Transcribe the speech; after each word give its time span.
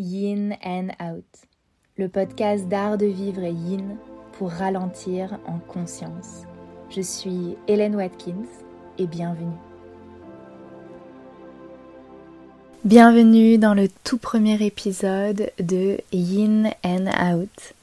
Yin 0.00 0.56
and 0.64 0.88
Out, 0.98 1.26
le 1.98 2.08
podcast 2.08 2.66
d'art 2.68 2.96
de 2.96 3.04
vivre 3.04 3.44
yin 3.44 3.98
pour 4.32 4.50
ralentir 4.50 5.38
en 5.46 5.58
conscience. 5.58 6.46
Je 6.88 7.02
suis 7.02 7.54
Hélène 7.68 7.94
Watkins 7.96 8.48
et 8.96 9.06
bienvenue. 9.06 9.58
Bienvenue 12.82 13.58
dans 13.58 13.74
le 13.74 13.90
tout 14.02 14.16
premier 14.16 14.64
épisode 14.64 15.52
de 15.58 15.98
Yin 16.12 16.70
and 16.82 17.34
Out. 17.34 17.74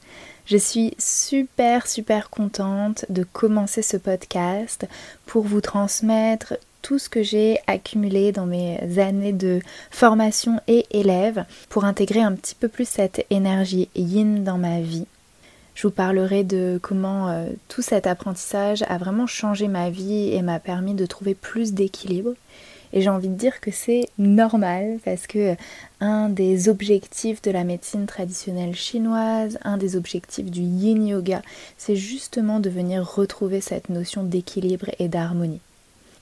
Je 0.48 0.58
suis 0.58 0.96
super 0.98 1.86
super 1.86 2.32
contente 2.32 3.06
de 3.10 3.24
commencer 3.32 3.84
ce 3.84 3.98
podcast 3.98 4.88
pour 5.28 5.44
vous 5.44 5.62
transmettre 5.62 6.56
tout 6.88 7.00
ce 7.00 7.10
que 7.10 7.22
j'ai 7.22 7.60
accumulé 7.68 8.32
dans 8.32 8.46
mes 8.46 8.80
années 8.98 9.34
de 9.34 9.60
formation 9.92 10.62
et 10.70 10.86
élève 10.92 11.44
pour 11.68 11.84
intégrer 11.84 12.22
un 12.22 12.32
petit 12.32 12.56
peu 12.56 12.70
plus 12.70 12.88
cette 12.88 13.26
énergie 13.30 13.90
yin 13.94 14.46
dans 14.46 14.58
ma 14.58 14.80
vie. 14.80 15.06
Je 15.76 15.86
vous 15.86 15.94
parlerai 15.94 16.46
de 16.46 16.80
comment 16.82 17.28
euh, 17.28 17.50
tout 17.68 17.82
cet 17.82 18.08
apprentissage 18.08 18.86
a 18.88 18.98
vraiment 18.98 19.28
changé 19.28 19.68
ma 19.68 19.90
vie 19.90 20.30
et 20.34 20.42
m'a 20.42 20.62
permis 20.62 20.94
de 20.94 21.06
trouver 21.06 21.36
plus 21.36 21.74
d'équilibre. 21.74 22.32
Et 22.94 23.02
j'ai 23.02 23.10
envie 23.10 23.28
de 23.28 23.36
dire 23.36 23.60
que 23.60 23.70
c'est 23.70 24.08
normal 24.18 25.00
parce 25.04 25.28
que 25.28 25.58
un 26.00 26.30
des 26.30 26.70
objectifs 26.70 27.42
de 27.42 27.52
la 27.52 27.66
médecine 27.66 28.06
traditionnelle 28.06 28.76
chinoise, 28.76 29.60
un 29.66 29.76
des 29.76 29.98
objectifs 29.98 30.50
du 30.50 30.62
yin 30.62 31.06
yoga, 31.06 31.42
c'est 31.78 31.98
justement 31.98 32.62
de 32.62 32.70
venir 32.70 33.06
retrouver 33.06 33.60
cette 33.60 33.90
notion 33.90 34.24
d'équilibre 34.24 34.86
et 35.00 35.10
d'harmonie. 35.10 35.60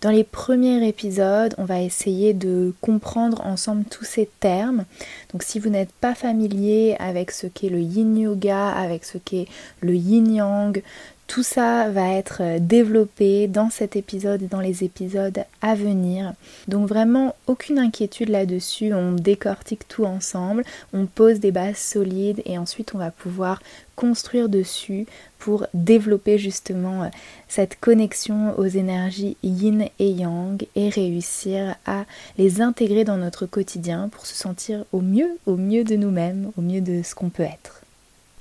Dans 0.06 0.12
les 0.12 0.24
premiers 0.24 0.88
épisodes, 0.88 1.56
on 1.58 1.66
va 1.66 1.82
essayer 1.82 2.34
de 2.34 2.76
comprendre 2.80 3.42
ensemble 3.44 3.86
tous 3.86 4.04
ces 4.04 4.30
termes. 4.40 4.86
Donc 5.34 5.42
si 5.42 5.58
vous 5.58 5.70
n'êtes 5.70 5.92
pas 5.94 6.14
familier 6.14 6.96
avec 7.00 7.32
ce 7.32 7.48
qu'est 7.48 7.70
le 7.70 7.80
yin 7.80 8.16
yoga, 8.16 8.70
avec 8.70 9.04
ce 9.04 9.18
qu'est 9.18 9.48
le 9.82 9.96
yin 9.96 10.32
yang, 10.32 10.80
tout 11.28 11.44
ça 11.44 11.90
va 11.90 12.14
être 12.14 12.38
euh, 12.42 12.60
développé 12.60 13.48
dans 13.48 13.70
cet 13.70 13.96
épisode 13.96 14.44
et 14.44 14.48
dans 14.48 14.60
les 14.60 14.84
épisodes 14.84 15.44
à 15.62 15.76
venir. 15.76 16.34
Donc 16.68 16.88
vraiment 16.88 17.36
aucune 17.48 17.80
inquiétude 17.80 18.30
là-dessus, 18.30 18.94
on 18.94 19.14
décortique 19.14 19.88
tout 19.88 20.06
ensemble, 20.06 20.64
on 20.94 21.06
pose 21.08 21.40
des 21.40 21.52
bases 21.52 21.78
solides 21.78 22.42
et 22.46 22.58
ensuite 22.58 22.94
on 22.94 23.00
va 23.00 23.12
pouvoir 23.12 23.62
construire 23.96 24.50
dessus 24.50 25.08
pour 25.40 25.68
développer 25.74 26.38
justement 26.38 27.04
euh, 27.04 27.08
cette 27.48 27.80
connexion 27.80 28.58
aux 28.58 28.66
énergies 28.66 29.38
yin 29.42 29.88
et 30.00 30.12
yang 30.12 30.64
et 30.76 30.90
réussir 30.90 31.76
à 31.86 32.06
les 32.38 32.62
intégrer 32.62 33.04
dans 33.04 33.18
notre 33.18 33.46
quotidien 33.46 34.10
pour 34.10 34.26
se 34.26 34.36
sentir 34.36 34.86
au 34.92 35.02
mieux, 35.02 35.38
au 35.46 35.56
mieux 35.56 35.84
de 35.84 35.96
nous-mêmes, 35.96 36.52
au 36.58 36.62
mieux 36.62 36.82
de 36.82 37.02
ce 37.04 37.16
qu'on 37.16 37.30
peut 37.30 37.44
être. 37.44 37.82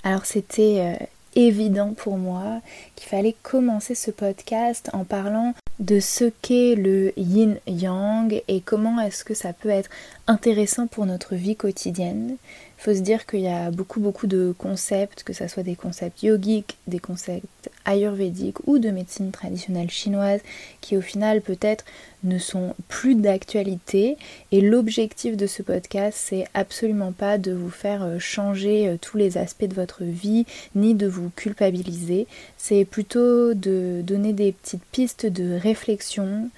Alors 0.03 0.25
c'était 0.25 0.97
euh, 1.01 1.05
évident 1.35 1.93
pour 1.95 2.17
moi 2.17 2.61
qu'il 2.95 3.07
fallait 3.07 3.35
commencer 3.43 3.95
ce 3.95 4.11
podcast 4.11 4.89
en 4.93 5.03
parlant 5.03 5.53
de 5.79 5.99
ce 5.99 6.31
qu'est 6.41 6.75
le 6.75 7.11
yin 7.17 7.57
yang 7.67 8.41
et 8.47 8.61
comment 8.61 8.99
est-ce 9.01 9.25
que 9.25 9.33
ça 9.33 9.51
peut 9.51 9.69
être 9.69 9.89
intéressant 10.27 10.87
pour 10.87 11.05
notre 11.05 11.35
vie 11.35 11.55
quotidienne. 11.55 12.37
Il 12.77 12.83
faut 12.83 12.93
se 12.93 12.99
dire 12.99 13.25
qu'il 13.25 13.41
y 13.41 13.47
a 13.47 13.71
beaucoup 13.71 13.99
beaucoup 13.99 14.27
de 14.27 14.53
concepts, 14.57 15.23
que 15.23 15.33
ce 15.33 15.47
soit 15.47 15.63
des 15.63 15.75
concepts 15.75 16.23
yogiques, 16.23 16.77
des 16.87 16.99
concepts 16.99 17.69
ayurvédiques 17.85 18.67
ou 18.67 18.79
de 18.79 18.89
médecine 18.89 19.31
traditionnelle 19.31 19.89
chinoise 19.89 20.41
qui 20.81 20.97
au 20.97 21.01
final 21.01 21.41
peut-être 21.41 21.85
ne 22.23 22.37
sont 22.37 22.75
plus 22.87 23.15
d'actualité 23.15 24.17
et 24.51 24.61
l'objectif 24.61 25.37
de 25.37 25.47
ce 25.47 25.61
podcast 25.61 26.17
c'est 26.19 26.47
absolument 26.53 27.11
pas 27.11 27.37
de 27.37 27.53
vous 27.53 27.69
faire 27.69 28.03
euh, 28.03 28.19
changer 28.19 28.87
euh, 28.87 28.97
tous 28.99 29.17
les 29.17 29.37
aspects 29.37 29.65
de 29.65 29.75
votre 29.75 30.03
vie 30.03 30.45
ni 30.75 30.95
de 30.95 31.07
vous 31.07 31.29
culpabiliser, 31.35 32.27
c'est 32.57 32.85
plutôt 32.85 33.53
de 33.53 34.01
donner 34.03 34.33
des 34.33 34.51
petites 34.51 34.83
pistes 34.91 35.25
de 35.25 35.55
réflexion, 35.55 36.49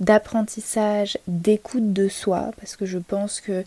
d'apprentissage, 0.00 1.18
d'écoute 1.26 1.92
de 1.92 2.08
soi 2.08 2.50
parce 2.58 2.76
que 2.76 2.86
je 2.86 2.98
pense 2.98 3.40
que 3.40 3.64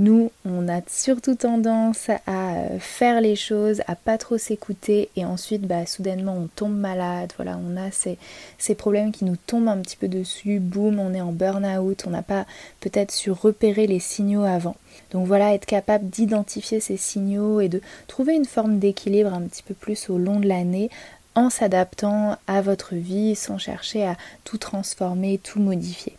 nous, 0.00 0.30
on 0.46 0.66
a 0.68 0.80
surtout 0.88 1.34
tendance 1.34 2.08
à 2.26 2.54
euh, 2.54 2.78
faire 2.78 3.20
les 3.20 3.36
choses, 3.36 3.82
à 3.86 3.94
pas 3.96 4.16
trop 4.16 4.38
s'écouter 4.38 5.10
et 5.14 5.26
ensuite, 5.26 5.66
bah, 5.66 5.84
soudainement, 5.84 6.38
on 6.38 6.46
tombe 6.46 6.74
malade. 6.74 7.34
Voilà, 7.36 7.58
on 7.62 7.76
a 7.76 7.90
ces, 7.90 8.16
ces 8.56 8.74
problèmes 8.74 9.12
qui 9.12 9.26
nous 9.26 9.36
tombent 9.36 9.68
un 9.68 9.76
petit 9.76 9.98
peu 9.98 10.08
dessus. 10.08 10.58
Boum, 10.58 10.98
on 10.98 11.12
est 11.12 11.20
en 11.20 11.32
burn-out. 11.32 12.04
On 12.06 12.10
n'a 12.10 12.22
pas 12.22 12.46
peut-être 12.80 13.10
su 13.12 13.30
repérer 13.30 13.86
les 13.86 14.00
signaux 14.00 14.44
avant. 14.44 14.76
Donc 15.10 15.26
voilà, 15.26 15.52
être 15.52 15.66
capable 15.66 16.08
d'identifier 16.08 16.80
ces 16.80 16.96
signaux 16.96 17.60
et 17.60 17.68
de 17.68 17.82
trouver 18.06 18.34
une 18.34 18.46
forme 18.46 18.78
d'équilibre 18.78 19.34
un 19.34 19.42
petit 19.42 19.62
peu 19.62 19.74
plus 19.74 20.08
au 20.08 20.16
long 20.16 20.40
de 20.40 20.48
l'année 20.48 20.88
en 21.34 21.50
s'adaptant 21.50 22.36
à 22.46 22.62
votre 22.62 22.94
vie 22.94 23.34
sans 23.34 23.58
chercher 23.58 24.06
à 24.06 24.16
tout 24.44 24.58
transformer, 24.58 25.38
tout 25.38 25.60
modifier. 25.60 26.16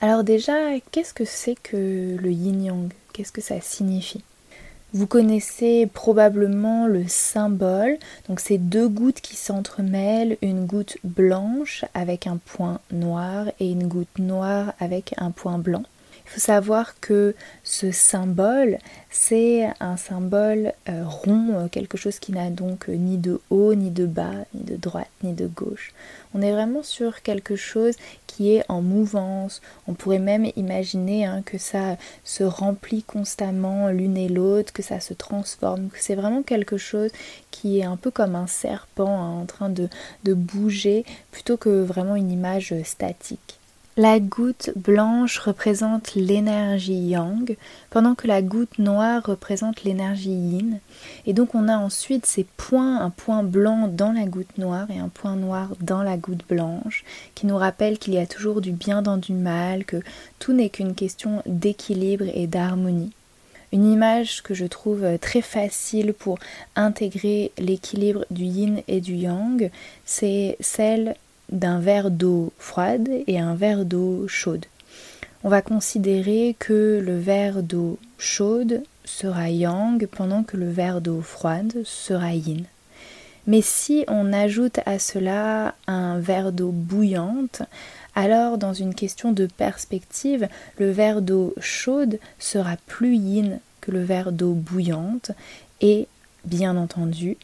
Alors 0.00 0.24
déjà, 0.24 0.52
qu'est-ce 0.90 1.14
que 1.14 1.24
c'est 1.24 1.54
que 1.54 2.16
le 2.20 2.30
yin-yang 2.30 2.92
Qu'est-ce 3.12 3.32
que 3.32 3.40
ça 3.40 3.60
signifie? 3.60 4.24
Vous 4.92 5.06
connaissez 5.06 5.88
probablement 5.92 6.86
le 6.86 7.08
symbole, 7.08 7.98
donc 8.28 8.38
c'est 8.38 8.58
deux 8.58 8.88
gouttes 8.88 9.20
qui 9.20 9.34
s'entremêlent, 9.34 10.36
une 10.40 10.66
goutte 10.66 10.98
blanche 11.02 11.84
avec 11.94 12.26
un 12.28 12.36
point 12.36 12.80
noir 12.92 13.46
et 13.58 13.70
une 13.70 13.88
goutte 13.88 14.18
noire 14.18 14.72
avec 14.78 15.14
un 15.16 15.32
point 15.32 15.58
blanc. 15.58 15.82
Faut 16.34 16.40
savoir 16.40 16.98
que 16.98 17.36
ce 17.62 17.92
symbole, 17.92 18.78
c'est 19.08 19.70
un 19.78 19.96
symbole 19.96 20.72
euh, 20.88 21.04
rond, 21.06 21.60
euh, 21.60 21.68
quelque 21.68 21.96
chose 21.96 22.18
qui 22.18 22.32
n'a 22.32 22.50
donc 22.50 22.88
euh, 22.88 22.96
ni 22.96 23.18
de 23.18 23.40
haut, 23.50 23.76
ni 23.76 23.92
de 23.92 24.04
bas, 24.04 24.44
ni 24.52 24.64
de 24.64 24.74
droite, 24.74 25.06
ni 25.22 25.32
de 25.32 25.46
gauche. 25.46 25.92
On 26.34 26.42
est 26.42 26.50
vraiment 26.50 26.82
sur 26.82 27.22
quelque 27.22 27.54
chose 27.54 27.94
qui 28.26 28.52
est 28.52 28.64
en 28.68 28.82
mouvance. 28.82 29.62
On 29.86 29.94
pourrait 29.94 30.18
même 30.18 30.50
imaginer 30.56 31.24
hein, 31.24 31.42
que 31.46 31.56
ça 31.56 31.96
se 32.24 32.42
remplit 32.42 33.04
constamment 33.04 33.90
l'une 33.90 34.16
et 34.16 34.28
l'autre, 34.28 34.72
que 34.72 34.82
ça 34.82 34.98
se 34.98 35.14
transforme, 35.14 35.88
c'est 35.96 36.16
vraiment 36.16 36.42
quelque 36.42 36.78
chose 36.78 37.12
qui 37.52 37.78
est 37.78 37.84
un 37.84 37.96
peu 37.96 38.10
comme 38.10 38.34
un 38.34 38.48
serpent 38.48 39.22
hein, 39.22 39.40
en 39.40 39.46
train 39.46 39.68
de 39.68 39.88
bouger, 40.34 41.04
plutôt 41.30 41.56
que 41.56 41.84
vraiment 41.84 42.16
une 42.16 42.32
image 42.32 42.74
statique. 42.82 43.60
La 43.96 44.18
goutte 44.18 44.72
blanche 44.74 45.38
représente 45.38 46.16
l'énergie 46.16 47.10
yang, 47.10 47.56
pendant 47.90 48.16
que 48.16 48.26
la 48.26 48.42
goutte 48.42 48.80
noire 48.80 49.22
représente 49.24 49.84
l'énergie 49.84 50.30
yin. 50.30 50.80
Et 51.26 51.32
donc 51.32 51.54
on 51.54 51.68
a 51.68 51.76
ensuite 51.76 52.26
ces 52.26 52.42
points, 52.56 53.00
un 53.00 53.10
point 53.10 53.44
blanc 53.44 53.86
dans 53.86 54.10
la 54.10 54.24
goutte 54.24 54.58
noire 54.58 54.90
et 54.90 54.98
un 54.98 55.10
point 55.10 55.36
noir 55.36 55.68
dans 55.80 56.02
la 56.02 56.16
goutte 56.16 56.44
blanche, 56.48 57.04
qui 57.36 57.46
nous 57.46 57.56
rappellent 57.56 58.00
qu'il 58.00 58.14
y 58.14 58.18
a 58.18 58.26
toujours 58.26 58.60
du 58.60 58.72
bien 58.72 59.00
dans 59.00 59.16
du 59.16 59.32
mal, 59.32 59.84
que 59.84 60.02
tout 60.40 60.52
n'est 60.52 60.70
qu'une 60.70 60.96
question 60.96 61.44
d'équilibre 61.46 62.24
et 62.34 62.48
d'harmonie. 62.48 63.12
Une 63.72 63.88
image 63.88 64.42
que 64.42 64.54
je 64.54 64.66
trouve 64.66 65.18
très 65.20 65.40
facile 65.40 66.14
pour 66.14 66.38
intégrer 66.74 67.52
l'équilibre 67.58 68.24
du 68.32 68.42
yin 68.42 68.82
et 68.88 69.00
du 69.00 69.14
yang, 69.14 69.70
c'est 70.04 70.56
celle 70.58 71.14
d'un 71.50 71.78
verre 71.78 72.10
d'eau 72.10 72.52
froide 72.58 73.08
et 73.26 73.38
un 73.38 73.54
verre 73.54 73.84
d'eau 73.84 74.26
chaude. 74.28 74.66
On 75.42 75.48
va 75.48 75.62
considérer 75.62 76.56
que 76.58 77.02
le 77.04 77.18
verre 77.18 77.62
d'eau 77.62 77.98
chaude 78.18 78.82
sera 79.04 79.50
yang 79.50 80.06
pendant 80.06 80.42
que 80.42 80.56
le 80.56 80.70
verre 80.70 81.00
d'eau 81.00 81.20
froide 81.20 81.82
sera 81.84 82.32
yin. 82.34 82.64
Mais 83.46 83.60
si 83.60 84.04
on 84.08 84.32
ajoute 84.32 84.80
à 84.86 84.98
cela 84.98 85.74
un 85.86 86.18
verre 86.18 86.52
d'eau 86.52 86.70
bouillante, 86.72 87.62
alors 88.14 88.56
dans 88.56 88.72
une 88.72 88.94
question 88.94 89.32
de 89.32 89.46
perspective, 89.46 90.48
le 90.78 90.90
verre 90.90 91.20
d'eau 91.20 91.54
chaude 91.60 92.18
sera 92.38 92.76
plus 92.86 93.16
yin 93.16 93.58
que 93.82 93.90
le 93.90 94.02
verre 94.02 94.32
d'eau 94.32 94.54
bouillante 94.54 95.32
et 95.82 96.08
bien 96.44 96.76
entendu 96.76 97.36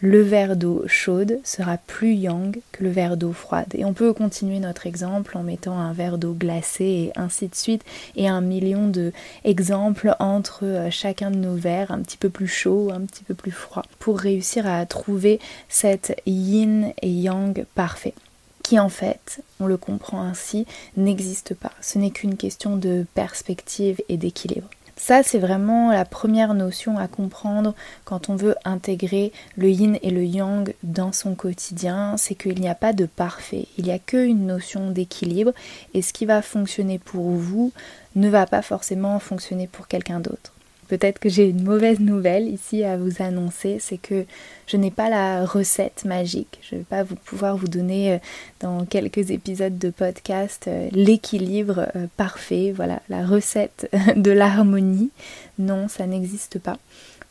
le 0.00 0.20
verre 0.20 0.56
d'eau 0.56 0.84
chaude 0.86 1.38
sera 1.44 1.78
plus 1.78 2.14
yang 2.14 2.58
que 2.72 2.82
le 2.82 2.90
verre 2.90 3.16
d'eau 3.16 3.32
froide. 3.32 3.74
Et 3.74 3.84
on 3.84 3.94
peut 3.94 4.12
continuer 4.12 4.58
notre 4.58 4.86
exemple 4.86 5.36
en 5.36 5.42
mettant 5.42 5.78
un 5.78 5.92
verre 5.92 6.18
d'eau 6.18 6.32
glacée 6.32 6.84
et 6.84 7.12
ainsi 7.16 7.48
de 7.48 7.54
suite, 7.54 7.84
et 8.16 8.28
un 8.28 8.40
million 8.40 8.88
d'exemples 8.88 10.14
entre 10.18 10.64
euh, 10.64 10.90
chacun 10.90 11.30
de 11.30 11.36
nos 11.36 11.54
verres, 11.54 11.90
un 11.90 12.02
petit 12.02 12.18
peu 12.18 12.28
plus 12.28 12.48
chaud, 12.48 12.90
un 12.92 13.00
petit 13.02 13.24
peu 13.24 13.34
plus 13.34 13.50
froid, 13.50 13.84
pour 13.98 14.18
réussir 14.18 14.66
à 14.66 14.84
trouver 14.86 15.40
cette 15.68 16.20
yin 16.26 16.92
et 17.00 17.10
yang 17.10 17.64
parfait 17.74 18.14
qui 18.62 18.78
en 18.78 18.88
fait, 18.88 19.42
on 19.60 19.66
le 19.66 19.76
comprend 19.76 20.22
ainsi, 20.22 20.66
n'existe 20.96 21.54
pas. 21.54 21.72
Ce 21.82 21.98
n'est 21.98 22.10
qu'une 22.10 22.38
question 22.38 22.78
de 22.78 23.04
perspective 23.14 24.00
et 24.08 24.16
d'équilibre. 24.16 24.68
Ça, 24.96 25.22
c'est 25.22 25.38
vraiment 25.38 25.90
la 25.90 26.04
première 26.04 26.54
notion 26.54 26.98
à 26.98 27.08
comprendre 27.08 27.74
quand 28.04 28.28
on 28.28 28.36
veut 28.36 28.54
intégrer 28.64 29.32
le 29.56 29.68
yin 29.68 29.98
et 30.02 30.10
le 30.10 30.24
yang 30.24 30.72
dans 30.82 31.12
son 31.12 31.34
quotidien, 31.34 32.16
c'est 32.16 32.36
qu'il 32.36 32.60
n'y 32.60 32.68
a 32.68 32.76
pas 32.76 32.92
de 32.92 33.06
parfait, 33.06 33.66
il 33.76 33.84
n'y 33.84 33.92
a 33.92 33.98
qu'une 33.98 34.46
notion 34.46 34.90
d'équilibre 34.90 35.52
et 35.94 36.02
ce 36.02 36.12
qui 36.12 36.26
va 36.26 36.42
fonctionner 36.42 36.98
pour 36.98 37.30
vous 37.30 37.72
ne 38.14 38.28
va 38.28 38.46
pas 38.46 38.62
forcément 38.62 39.18
fonctionner 39.18 39.66
pour 39.66 39.88
quelqu'un 39.88 40.20
d'autre. 40.20 40.53
Peut-être 40.88 41.18
que 41.18 41.28
j'ai 41.28 41.48
une 41.48 41.62
mauvaise 41.62 42.00
nouvelle 42.00 42.48
ici 42.48 42.84
à 42.84 42.96
vous 42.96 43.22
annoncer, 43.22 43.78
c'est 43.80 43.98
que 43.98 44.24
je 44.66 44.76
n'ai 44.76 44.90
pas 44.90 45.08
la 45.08 45.44
recette 45.44 46.04
magique. 46.04 46.60
Je 46.62 46.74
ne 46.74 46.80
vais 46.80 46.86
pas 46.86 47.02
vous 47.02 47.16
pouvoir 47.16 47.56
vous 47.56 47.68
donner 47.68 48.14
euh, 48.14 48.18
dans 48.60 48.84
quelques 48.84 49.30
épisodes 49.30 49.78
de 49.78 49.90
podcast 49.90 50.66
euh, 50.68 50.88
l'équilibre 50.92 51.88
euh, 51.96 52.06
parfait, 52.16 52.72
voilà, 52.74 53.00
la 53.08 53.26
recette 53.26 53.90
de 54.16 54.30
l'harmonie. 54.30 55.10
Non, 55.58 55.88
ça 55.88 56.06
n'existe 56.06 56.58
pas. 56.58 56.78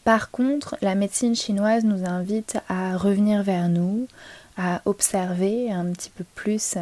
Par 0.03 0.31
contre, 0.31 0.75
la 0.81 0.95
médecine 0.95 1.35
chinoise 1.35 1.85
nous 1.85 2.05
invite 2.05 2.57
à 2.67 2.97
revenir 2.97 3.44
vers 3.44 3.69
nous, 3.69 4.07
à 4.57 4.81
observer 4.85 5.71
un 5.71 5.85
petit 5.91 6.09
peu 6.09 6.25
plus 6.35 6.75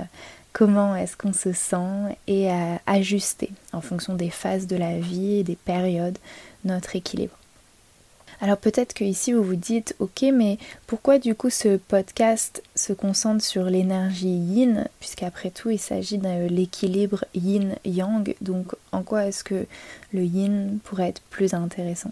comment 0.54 0.96
est-ce 0.96 1.16
qu'on 1.16 1.34
se 1.34 1.54
sent 1.54 2.18
et 2.28 2.50
à 2.50 2.82
ajuster 2.88 3.52
en 3.74 3.82
fonction 3.82 4.16
des 4.16 4.30
phases 4.30 4.68
de 4.68 4.76
la 4.76 5.00
vie 5.00 5.40
et 5.40 5.44
des 5.44 5.56
périodes 5.56 6.18
notre 6.66 6.96
équilibre. 6.96 7.38
Alors 8.44 8.58
peut-être 8.58 8.96
que 8.96 9.04
ici 9.04 9.34
vous 9.34 9.44
vous 9.44 9.56
dites 9.56 9.96
ok 10.00 10.26
mais 10.34 10.58
pourquoi 10.88 11.20
du 11.20 11.36
coup 11.36 11.52
ce 11.52 11.78
podcast 11.78 12.64
se 12.74 12.92
concentre 12.92 13.44
sur 13.44 13.66
l'énergie 13.66 14.30
yin 14.30 14.88
puisqu'après 15.00 15.52
tout 15.52 15.70
il 15.70 15.78
s'agit 15.78 16.18
de 16.18 16.48
l'équilibre 16.48 17.24
yin 17.36 17.76
yang 17.86 18.36
donc 18.42 18.74
en 18.92 19.04
quoi 19.04 19.28
est-ce 19.28 19.44
que 19.44 19.68
le 20.12 20.24
yin 20.24 20.80
pourrait 20.84 21.10
être 21.10 21.22
plus 21.30 21.54
intéressant? 21.54 22.12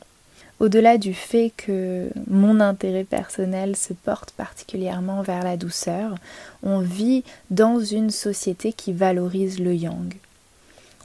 Au-delà 0.59 0.99
du 0.99 1.15
fait 1.15 1.51
que 1.55 2.09
mon 2.27 2.59
intérêt 2.59 3.05
personnel 3.05 3.75
se 3.75 3.93
porte 3.93 4.31
particulièrement 4.31 5.21
vers 5.21 5.43
la 5.43 5.57
douceur, 5.57 6.15
on 6.63 6.79
vit 6.79 7.23
dans 7.49 7.79
une 7.79 8.09
société 8.11 8.73
qui 8.73 8.91
valorise 8.91 9.59
le 9.59 9.73
yang. 9.73 10.13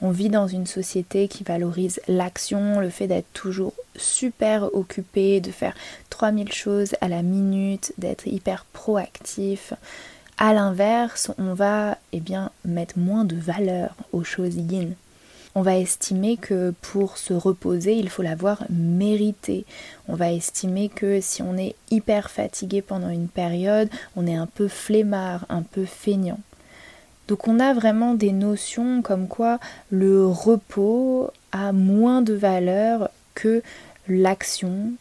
On 0.01 0.11
vit 0.11 0.29
dans 0.29 0.47
une 0.47 0.67
société 0.67 1.27
qui 1.27 1.43
valorise 1.43 2.01
l'action, 2.07 2.79
le 2.79 2.89
fait 2.89 3.07
d'être 3.07 3.31
toujours 3.33 3.73
super 3.95 4.73
occupé, 4.75 5.39
de 5.39 5.51
faire 5.51 5.73
3000 6.09 6.51
choses 6.51 6.95
à 7.01 7.07
la 7.07 7.21
minute, 7.21 7.93
d'être 7.97 8.27
hyper 8.27 8.65
proactif. 8.73 9.73
À 10.37 10.53
l'inverse, 10.53 11.31
on 11.37 11.53
va 11.53 11.97
eh 12.11 12.19
bien, 12.19 12.51
mettre 12.65 12.99
moins 12.99 13.23
de 13.23 13.35
valeur 13.37 13.95
aux 14.11 14.23
choses 14.23 14.55
yin 14.55 14.95
on 15.57 15.61
va 15.61 15.77
estimer 15.77 16.35
que 16.35 16.73
pour 16.81 17.17
se 17.17 17.33
reposer, 17.33 17.95
il 17.95 18.09
faut 18.09 18.21
l'avoir 18.21 18.65
mérité. 18.69 19.65
On 20.09 20.15
va 20.15 20.33
estimer 20.33 20.89
que 20.89 21.21
si 21.21 21.41
on 21.41 21.57
est 21.57 21.75
hyper 21.89 22.29
fatigué 22.29 22.81
pendant 22.81 23.09
une 23.09 23.29
période, 23.29 23.89
on 24.17 24.27
est 24.27 24.35
un 24.35 24.47
peu 24.47 24.67
flemmard, 24.67 25.45
un 25.47 25.61
peu 25.61 25.85
feignant. 25.85 26.39
Donc 27.27 27.47
on 27.47 27.59
a 27.59 27.73
vraiment 27.73 28.13
des 28.13 28.31
notions 28.31 29.01
comme 29.01 29.27
quoi 29.27 29.59
le 29.89 30.25
repos 30.27 31.31
a 31.51 31.71
moins 31.71 32.21
de 32.21 32.33
valeur 32.33 33.09
que 33.33 33.63
l'action 34.07 34.93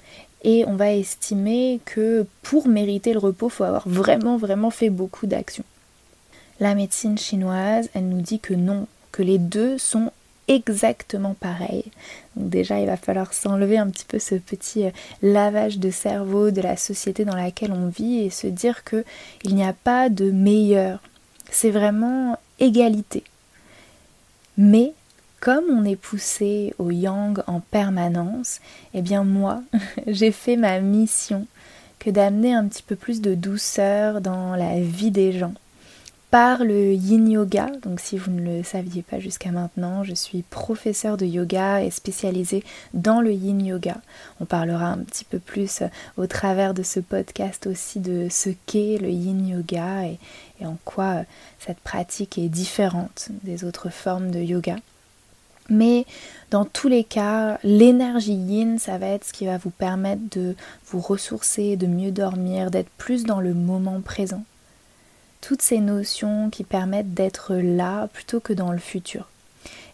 et 0.43 0.65
on 0.67 0.77
va 0.77 0.93
estimer 0.93 1.81
que 1.85 2.27
pour 2.43 2.69
mériter 2.69 3.13
le 3.13 3.19
repos, 3.19 3.49
il 3.49 3.53
faut 3.53 3.65
avoir 3.65 3.89
vraiment 3.89 4.37
vraiment 4.37 4.71
fait 4.71 4.91
beaucoup 4.91 5.27
d'actions. 5.27 5.65
La 6.61 6.75
médecine 6.75 7.19
chinoise, 7.19 7.89
elle 7.95 8.09
nous 8.09 8.21
dit 8.21 8.39
que 8.39 8.55
non, 8.55 8.87
que 9.11 9.23
les 9.23 9.39
deux 9.39 9.79
sont 9.79 10.13
exactement 10.47 11.35
pareil. 11.35 11.85
Donc 12.37 12.51
déjà, 12.51 12.79
il 12.79 12.87
va 12.87 12.97
falloir 12.97 13.33
s'enlever 13.33 13.79
un 13.79 13.89
petit 13.89 14.05
peu 14.05 14.19
ce 14.19 14.35
petit 14.35 14.85
euh, 14.85 14.91
lavage 15.23 15.79
de 15.79 15.91
cerveau 15.91 16.51
de 16.51 16.61
la 16.61 16.77
société 16.77 17.25
dans 17.25 17.37
laquelle 17.37 17.73
on 17.73 17.89
vit 17.89 18.19
et 18.21 18.31
se 18.31 18.47
dire 18.47 18.85
que 18.85 19.05
il 19.43 19.55
n'y 19.55 19.65
a 19.65 19.73
pas 19.73 20.11
de 20.11 20.31
meilleur. 20.31 21.01
C'est 21.51 21.71
vraiment 21.71 22.39
égalité. 22.59 23.25
Mais 24.57 24.93
comme 25.41 25.65
on 25.71 25.85
est 25.85 25.97
poussé 25.97 26.75
au 26.79 26.91
yang 26.91 27.43
en 27.47 27.61
permanence, 27.61 28.61
eh 28.95 29.03
bien 29.03 29.25
moi, 29.25 29.63
j'ai 30.07 30.33
fait 30.33 30.57
ma 30.57 30.81
mission 30.81 31.47
que 31.99 32.11
d'amener 32.11 32.55
un 32.55 32.67
petit 32.67 32.83
peu 32.83 32.97
plus 32.97 33.21
de 33.21 33.35
douceur 33.35 34.21
dans 34.21 34.57
la 34.57 34.81
vie 34.81 35.11
des 35.11 35.33
gens 35.33 35.55
par 36.35 36.65
le 36.65 36.93
yin 36.95 37.31
yoga. 37.31 37.71
Donc 37.85 38.01
si 38.01 38.19
vous 38.19 38.33
ne 38.33 38.57
le 38.57 38.65
saviez 38.65 39.03
pas 39.03 39.21
jusqu'à 39.21 39.53
maintenant, 39.53 40.03
je 40.03 40.15
suis 40.15 40.43
professeur 40.43 41.17
de 41.17 41.25
yoga 41.25 41.81
et 41.81 41.93
spécialisée 41.93 42.65
dans 42.93 43.21
le 43.21 43.33
yin 43.33 43.65
yoga. 43.65 43.99
On 44.41 44.45
parlera 44.45 44.87
un 44.87 44.99
petit 44.99 45.25
peu 45.25 45.39
plus 45.39 45.83
euh, 45.83 45.87
au 46.17 46.27
travers 46.27 46.75
de 46.75 46.83
ce 46.83 46.99
podcast 46.99 47.69
aussi 47.69 48.01
de 48.01 48.27
ce 48.33 48.51
qu'est 48.67 48.99
le 49.01 49.11
yin 49.11 49.47
yoga 49.47 50.07
et, 50.07 50.19
et 50.61 50.67
en 50.67 50.77
quoi 50.85 51.05
euh, 51.05 51.23
cette 51.61 51.79
pratique 51.79 52.37
est 52.37 52.49
différente 52.49 53.29
des 53.45 53.63
autres 53.63 53.89
formes 53.89 54.33
de 54.33 54.41
yoga. 54.41 54.75
Mais 55.71 56.05
dans 56.51 56.65
tous 56.65 56.89
les 56.89 57.05
cas, 57.05 57.61
l'énergie 57.63 58.35
yin, 58.35 58.81
ça 58.81 58.99
va 58.99 59.07
être 59.07 59.25
ce 59.25 59.33
qui 59.33 59.47
va 59.47 59.57
vous 59.57 59.71
permettre 59.71 60.23
de 60.33 60.57
vous 60.89 60.99
ressourcer, 60.99 61.77
de 61.77 61.87
mieux 61.87 62.11
dormir, 62.11 62.73
d'être 62.73 62.91
plus 62.99 63.23
dans 63.23 63.39
le 63.39 63.55
moment 63.55 64.01
présent 64.01 64.43
toutes 65.47 65.63
ces 65.63 65.81
notions 65.81 66.49
qui 66.49 66.65
permettent 66.65 67.13
d'être 67.13 67.55
là 67.55 68.09
plutôt 68.15 68.41
que 68.41 68.55
dans 68.55 68.73
le 68.73 68.79
futur. 68.79 69.29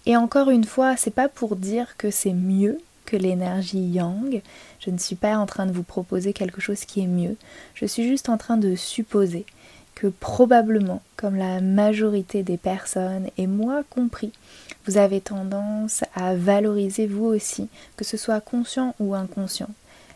Et 0.06 0.16
encore 0.16 0.48
une 0.48 0.64
fois, 0.64 0.96
c'est 0.96 1.10
pas 1.10 1.28
pour 1.28 1.56
dire 1.56 1.96
que 1.98 2.12
c'est 2.12 2.32
mieux 2.32 2.78
que 3.04 3.16
l'énergie 3.16 3.82
yang. 3.82 4.42
Je 4.78 4.90
ne 4.90 4.98
suis 4.98 5.16
pas 5.16 5.36
en 5.36 5.46
train 5.46 5.66
de 5.66 5.72
vous 5.72 5.82
proposer 5.82 6.32
quelque 6.32 6.60
chose 6.60 6.84
qui 6.84 7.00
est 7.00 7.08
mieux. 7.08 7.36
Je 7.74 7.84
suis 7.84 8.06
juste 8.06 8.28
en 8.28 8.38
train 8.38 8.58
de 8.58 8.76
supposer 8.76 9.44
que 9.96 10.06
probablement, 10.06 11.02
comme 11.16 11.34
la 11.34 11.60
majorité 11.60 12.44
des 12.44 12.56
personnes, 12.56 13.28
et 13.36 13.48
moi 13.48 13.82
compris, 13.90 14.32
vous 14.86 14.98
avez 14.98 15.20
tendance 15.20 16.04
à 16.14 16.36
valoriser 16.36 17.08
vous 17.08 17.26
aussi, 17.26 17.68
que 17.96 18.04
ce 18.04 18.16
soit 18.16 18.40
conscient 18.40 18.94
ou 19.00 19.16
inconscient, 19.16 19.70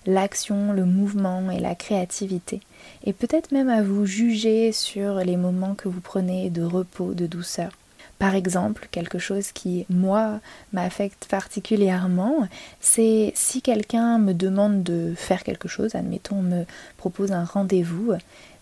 l'action, 0.07 0.73
le 0.73 0.85
mouvement 0.85 1.51
et 1.51 1.61
la 1.61 1.75
créativité, 1.75 2.61
et 3.05 3.13
peut-être 3.13 3.53
même 3.53 3.69
à 3.69 3.83
vous 3.83 4.07
juger 4.07 4.73
sur 4.73 5.17
les 5.17 5.37
moments 5.37 5.75
que 5.75 5.89
vous 5.89 6.01
prenez 6.01 6.51
de 6.51 6.63
repos, 6.63 7.15
de 7.15 7.27
douceur. 7.27 7.71
Par 8.19 8.35
exemple, 8.35 8.89
quelque 8.91 9.19
chose 9.19 9.53
qui, 9.53 9.87
moi, 9.91 10.41
m'affecte 10.73 11.27
particulièrement, 11.29 12.49
c'est 12.81 13.33
si 13.35 13.61
quelqu'un 13.61 14.19
me 14.19 14.33
demande 14.33 14.83
de 14.83 15.15
faire 15.17 15.43
quelque 15.43 15.69
chose, 15.69 15.95
admettons, 15.95 16.41
me 16.41 16.65
propose 16.97 17.33
un 17.33 17.45
rendez-vous, 17.45 18.13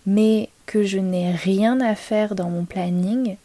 mais 0.06 0.49
que 0.67 0.83
je 0.85 0.99
n'ai 0.99 1.33
rien 1.33 1.81
à 1.81 1.94
faire 1.94 2.35
dans 2.35 2.49
mon 2.49 2.65
planning, 2.65 3.37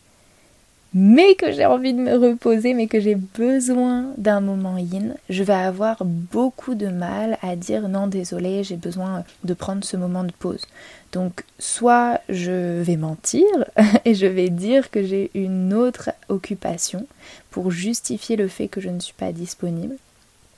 mais 0.99 1.35
que 1.35 1.51
j'ai 1.51 1.67
envie 1.67 1.93
de 1.93 1.99
me 1.99 2.17
reposer, 2.17 2.73
mais 2.73 2.87
que 2.87 2.99
j'ai 2.99 3.13
besoin 3.13 4.13
d'un 4.17 4.39
moment 4.39 4.79
yin, 4.79 5.13
je 5.29 5.43
vais 5.43 5.53
avoir 5.53 6.03
beaucoup 6.03 6.73
de 6.73 6.87
mal 6.87 7.37
à 7.43 7.55
dire 7.55 7.87
non 7.87 8.07
désolé, 8.07 8.63
j'ai 8.63 8.77
besoin 8.77 9.23
de 9.43 9.53
prendre 9.53 9.83
ce 9.83 9.95
moment 9.95 10.23
de 10.23 10.31
pause. 10.31 10.65
Donc 11.11 11.43
soit 11.59 12.19
je 12.29 12.81
vais 12.81 12.97
mentir 12.97 13.45
et 14.05 14.15
je 14.15 14.25
vais 14.25 14.49
dire 14.49 14.89
que 14.89 15.03
j'ai 15.03 15.29
une 15.35 15.71
autre 15.71 16.09
occupation 16.29 17.05
pour 17.51 17.69
justifier 17.69 18.35
le 18.35 18.47
fait 18.47 18.67
que 18.67 18.81
je 18.81 18.89
ne 18.89 18.99
suis 18.99 19.13
pas 19.13 19.31
disponible, 19.31 19.97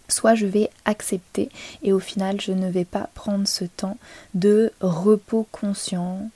soit 0.07 0.35
je 0.35 0.45
vais 0.45 0.69
accepter 0.85 1.49
et 1.83 1.91
au 1.91 1.99
final 1.99 2.39
je 2.39 2.53
ne 2.53 2.69
vais 2.69 2.85
pas 2.85 3.09
prendre 3.13 3.45
ce 3.45 3.65
temps 3.65 3.97
de 4.35 4.71
repos 4.79 5.45
conscient, 5.51 6.29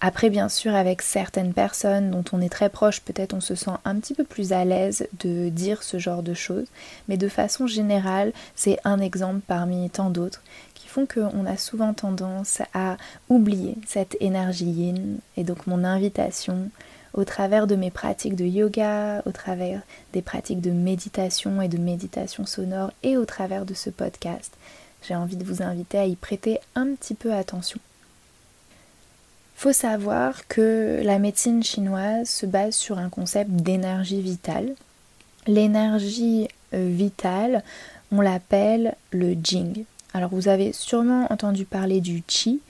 après, 0.00 0.30
bien 0.30 0.48
sûr, 0.48 0.76
avec 0.76 1.02
certaines 1.02 1.52
personnes 1.52 2.12
dont 2.12 2.24
on 2.32 2.40
est 2.40 2.48
très 2.48 2.68
proche, 2.68 3.00
peut-être 3.00 3.34
on 3.34 3.40
se 3.40 3.56
sent 3.56 3.72
un 3.84 3.96
petit 3.96 4.14
peu 4.14 4.22
plus 4.22 4.52
à 4.52 4.64
l'aise 4.64 5.08
de 5.18 5.48
dire 5.48 5.82
ce 5.82 5.98
genre 5.98 6.22
de 6.22 6.34
choses, 6.34 6.66
mais 7.08 7.16
de 7.16 7.28
façon 7.28 7.66
générale, 7.66 8.32
c'est 8.54 8.78
un 8.84 9.00
exemple 9.00 9.40
parmi 9.48 9.90
tant 9.90 10.10
d'autres 10.10 10.42
qui 10.74 10.86
font 10.86 11.04
qu'on 11.04 11.46
a 11.46 11.56
souvent 11.56 11.94
tendance 11.94 12.62
à 12.74 12.96
oublier 13.28 13.74
cette 13.88 14.16
énergie 14.20 14.66
yin. 14.66 15.18
Et 15.36 15.42
donc 15.42 15.66
mon 15.66 15.82
invitation, 15.82 16.70
au 17.12 17.24
travers 17.24 17.66
de 17.66 17.74
mes 17.74 17.90
pratiques 17.90 18.36
de 18.36 18.44
yoga, 18.44 19.22
au 19.26 19.32
travers 19.32 19.82
des 20.12 20.22
pratiques 20.22 20.60
de 20.60 20.70
méditation 20.70 21.60
et 21.60 21.68
de 21.68 21.78
méditation 21.78 22.46
sonore, 22.46 22.92
et 23.02 23.16
au 23.16 23.24
travers 23.24 23.64
de 23.64 23.74
ce 23.74 23.90
podcast, 23.90 24.52
j'ai 25.02 25.16
envie 25.16 25.36
de 25.36 25.44
vous 25.44 25.60
inviter 25.60 25.98
à 25.98 26.06
y 26.06 26.14
prêter 26.14 26.60
un 26.76 26.94
petit 26.94 27.14
peu 27.14 27.32
attention 27.32 27.80
faut 29.58 29.72
savoir 29.72 30.46
que 30.46 31.00
la 31.02 31.18
médecine 31.18 31.64
chinoise 31.64 32.28
se 32.28 32.46
base 32.46 32.76
sur 32.76 32.98
un 32.98 33.08
concept 33.08 33.50
d'énergie 33.50 34.20
vitale. 34.20 34.76
L'énergie 35.48 36.46
euh, 36.74 36.88
vitale, 36.88 37.64
on 38.12 38.20
l'appelle 38.20 38.94
le 39.10 39.34
jing. 39.42 39.82
Alors 40.14 40.30
vous 40.30 40.46
avez 40.46 40.72
sûrement 40.72 41.26
entendu 41.32 41.64
parler 41.64 42.00
du 42.00 42.22
qi. 42.22 42.60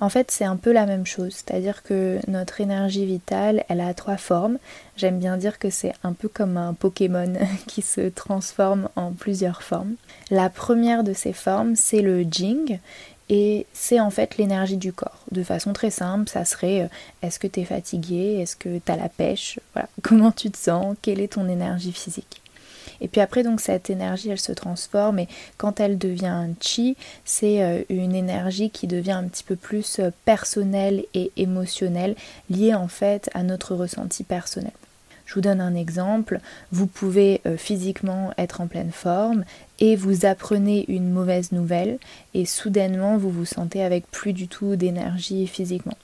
En 0.00 0.08
fait, 0.08 0.30
c'est 0.30 0.46
un 0.46 0.56
peu 0.56 0.72
la 0.72 0.86
même 0.86 1.04
chose, 1.04 1.34
c'est-à-dire 1.34 1.82
que 1.82 2.18
notre 2.28 2.62
énergie 2.62 3.04
vitale, 3.04 3.64
elle 3.68 3.82
a 3.82 3.92
trois 3.92 4.16
formes. 4.16 4.56
J'aime 4.96 5.18
bien 5.18 5.36
dire 5.36 5.58
que 5.58 5.68
c'est 5.68 5.92
un 6.02 6.14
peu 6.14 6.28
comme 6.28 6.56
un 6.56 6.72
Pokémon 6.72 7.34
qui 7.66 7.82
se 7.82 8.08
transforme 8.08 8.88
en 8.96 9.12
plusieurs 9.12 9.62
formes. 9.62 9.96
La 10.30 10.48
première 10.48 11.04
de 11.04 11.12
ces 11.12 11.34
formes, 11.34 11.76
c'est 11.76 12.00
le 12.00 12.22
jing, 12.22 12.78
et 13.28 13.66
c'est 13.72 14.00
en 14.00 14.10
fait 14.10 14.38
l'énergie 14.38 14.76
du 14.76 14.92
corps. 14.92 15.24
De 15.30 15.42
façon 15.42 15.72
très 15.72 15.90
simple, 15.90 16.28
ça 16.28 16.44
serait 16.44 16.82
euh, 16.82 16.88
est-ce 17.22 17.38
que 17.38 17.46
tu 17.46 17.60
es 17.60 17.64
fatigué? 17.64 18.38
Est-ce 18.40 18.56
que 18.56 18.78
tu 18.78 18.92
as 18.92 18.96
la 18.96 19.08
pêche? 19.08 19.60
Voilà. 19.74 19.88
Comment 20.02 20.32
tu 20.32 20.50
te 20.50 20.58
sens? 20.58 20.96
Quelle 21.02 21.20
est 21.20 21.34
ton 21.34 21.48
énergie 21.48 21.92
physique? 21.92 22.42
Et 23.00 23.08
puis 23.08 23.20
après, 23.20 23.42
donc 23.42 23.60
cette 23.60 23.90
énergie, 23.90 24.30
elle 24.30 24.40
se 24.40 24.52
transforme 24.52 25.18
et 25.20 25.28
quand 25.56 25.78
elle 25.78 25.98
devient 25.98 26.26
un 26.26 26.50
chi, 26.60 26.96
c'est 27.24 27.62
euh, 27.62 27.82
une 27.90 28.14
énergie 28.14 28.70
qui 28.70 28.86
devient 28.86 29.12
un 29.12 29.24
petit 29.24 29.44
peu 29.44 29.56
plus 29.56 30.00
euh, 30.00 30.10
personnelle 30.24 31.04
et 31.14 31.30
émotionnelle, 31.36 32.16
liée 32.50 32.74
en 32.74 32.88
fait 32.88 33.30
à 33.34 33.42
notre 33.42 33.74
ressenti 33.74 34.24
personnel. 34.24 34.72
Je 35.28 35.34
vous 35.34 35.42
donne 35.42 35.60
un 35.60 35.74
exemple, 35.74 36.40
vous 36.72 36.86
pouvez 36.86 37.42
euh, 37.44 37.58
physiquement 37.58 38.32
être 38.38 38.62
en 38.62 38.66
pleine 38.66 38.92
forme 38.92 39.44
et 39.78 39.94
vous 39.94 40.24
apprenez 40.24 40.86
une 40.88 41.10
mauvaise 41.10 41.52
nouvelle 41.52 41.98
et 42.32 42.46
soudainement 42.46 43.18
vous 43.18 43.28
vous 43.28 43.44
sentez 43.44 43.82
avec 43.82 44.10
plus 44.10 44.32
du 44.32 44.48
tout 44.48 44.74
d'énergie 44.76 45.46
physiquement. 45.46 45.98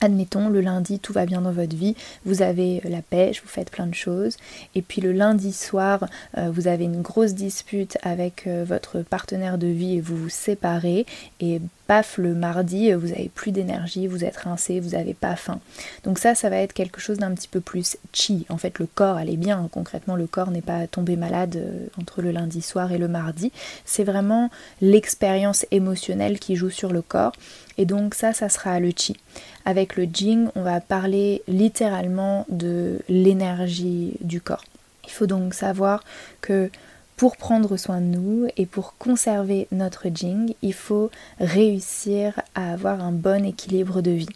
Admettons, 0.00 0.50
le 0.50 0.60
lundi, 0.60 0.98
tout 0.98 1.14
va 1.14 1.24
bien 1.24 1.40
dans 1.40 1.52
votre 1.52 1.74
vie, 1.74 1.96
vous 2.26 2.42
avez 2.42 2.82
la 2.84 3.00
pêche, 3.00 3.40
vous 3.42 3.48
faites 3.48 3.70
plein 3.70 3.86
de 3.86 3.94
choses, 3.94 4.36
et 4.74 4.82
puis 4.82 5.00
le 5.00 5.12
lundi 5.12 5.54
soir, 5.54 6.06
euh, 6.36 6.50
vous 6.52 6.68
avez 6.68 6.84
une 6.84 7.00
grosse 7.00 7.32
dispute 7.32 7.96
avec 8.02 8.46
euh, 8.46 8.64
votre 8.66 9.00
partenaire 9.00 9.56
de 9.56 9.68
vie 9.68 9.96
et 9.96 10.00
vous 10.02 10.16
vous 10.16 10.28
séparez, 10.28 11.06
et 11.40 11.62
paf, 11.86 12.18
le 12.18 12.34
mardi, 12.34 12.92
euh, 12.92 12.98
vous 12.98 13.12
avez 13.12 13.30
plus 13.34 13.52
d'énergie, 13.52 14.06
vous 14.06 14.22
êtes 14.22 14.36
rincé, 14.36 14.80
vous 14.80 14.90
n'avez 14.90 15.14
pas 15.14 15.34
faim. 15.34 15.60
Donc 16.04 16.18
ça, 16.18 16.34
ça 16.34 16.50
va 16.50 16.56
être 16.56 16.74
quelque 16.74 17.00
chose 17.00 17.16
d'un 17.16 17.32
petit 17.32 17.48
peu 17.48 17.60
plus 17.60 17.96
chi. 18.12 18.44
En 18.50 18.58
fait, 18.58 18.78
le 18.78 18.86
corps 18.86 19.16
allait 19.16 19.36
bien, 19.36 19.66
concrètement, 19.72 20.14
le 20.16 20.26
corps 20.26 20.50
n'est 20.50 20.60
pas 20.60 20.86
tombé 20.86 21.16
malade 21.16 21.88
entre 21.98 22.20
le 22.20 22.32
lundi 22.32 22.60
soir 22.60 22.92
et 22.92 22.98
le 22.98 23.08
mardi. 23.08 23.50
C'est 23.86 24.04
vraiment 24.04 24.50
l'expérience 24.82 25.64
émotionnelle 25.70 26.38
qui 26.38 26.56
joue 26.56 26.70
sur 26.70 26.92
le 26.92 27.00
corps. 27.00 27.32
Et 27.78 27.84
donc 27.84 28.14
ça, 28.14 28.32
ça 28.32 28.48
sera 28.48 28.80
le 28.80 28.90
chi. 28.96 29.16
Avec 29.64 29.96
le 29.96 30.04
jing, 30.04 30.48
on 30.54 30.62
va 30.62 30.80
parler 30.80 31.42
littéralement 31.48 32.46
de 32.48 33.00
l'énergie 33.08 34.14
du 34.20 34.40
corps. 34.40 34.64
Il 35.04 35.10
faut 35.12 35.26
donc 35.26 35.54
savoir 35.54 36.02
que 36.40 36.70
pour 37.16 37.36
prendre 37.36 37.76
soin 37.76 38.00
de 38.00 38.06
nous 38.06 38.48
et 38.56 38.66
pour 38.66 38.96
conserver 38.98 39.68
notre 39.72 40.08
jing, 40.14 40.54
il 40.62 40.74
faut 40.74 41.10
réussir 41.40 42.40
à 42.54 42.72
avoir 42.72 43.02
un 43.02 43.12
bon 43.12 43.44
équilibre 43.44 44.02
de 44.02 44.10
vie. 44.10 44.28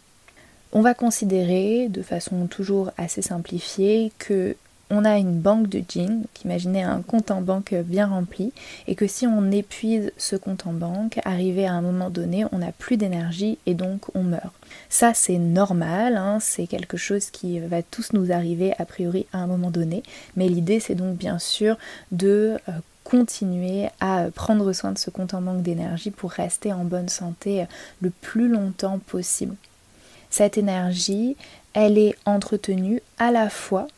On 0.72 0.80
va 0.80 0.94
considérer 0.94 1.88
de 1.88 2.00
façon 2.00 2.46
toujours 2.46 2.90
assez 2.96 3.22
simplifiée 3.22 4.12
que 4.18 4.56
on 4.90 5.04
a 5.04 5.18
une 5.18 5.38
banque 5.38 5.68
de 5.68 5.82
jeans, 5.88 6.24
imaginez 6.44 6.82
un 6.82 7.02
compte 7.02 7.30
en 7.30 7.40
banque 7.40 7.74
bien 7.74 8.06
rempli, 8.06 8.52
et 8.88 8.94
que 8.94 9.06
si 9.06 9.26
on 9.26 9.50
épuise 9.50 10.12
ce 10.16 10.36
compte 10.36 10.66
en 10.66 10.72
banque, 10.72 11.20
arrivé 11.24 11.66
à 11.66 11.72
un 11.72 11.80
moment 11.80 12.10
donné, 12.10 12.44
on 12.52 12.58
n'a 12.58 12.72
plus 12.72 12.96
d'énergie 12.96 13.58
et 13.66 13.74
donc 13.74 14.14
on 14.14 14.22
meurt. 14.22 14.52
Ça 14.88 15.14
c'est 15.14 15.38
normal, 15.38 16.16
hein, 16.16 16.38
c'est 16.40 16.66
quelque 16.66 16.96
chose 16.96 17.30
qui 17.30 17.60
va 17.60 17.82
tous 17.82 18.12
nous 18.12 18.32
arriver 18.32 18.72
a 18.78 18.84
priori 18.84 19.26
à 19.32 19.38
un 19.38 19.46
moment 19.46 19.70
donné, 19.70 20.02
mais 20.36 20.48
l'idée 20.48 20.80
c'est 20.80 20.94
donc 20.94 21.16
bien 21.16 21.38
sûr 21.38 21.76
de 22.10 22.58
euh, 22.68 22.72
continuer 23.04 23.88
à 24.00 24.26
prendre 24.34 24.72
soin 24.72 24.92
de 24.92 24.98
ce 24.98 25.10
compte 25.10 25.34
en 25.34 25.40
banque 25.40 25.62
d'énergie 25.62 26.10
pour 26.10 26.30
rester 26.30 26.72
en 26.72 26.84
bonne 26.84 27.08
santé 27.08 27.64
le 28.00 28.10
plus 28.10 28.48
longtemps 28.48 28.98
possible. 28.98 29.56
Cette 30.30 30.58
énergie, 30.58 31.36
elle 31.72 31.98
est 31.98 32.14
entretenue 32.24 33.02
à 33.18 33.32
la 33.32 33.50
fois 33.50 33.88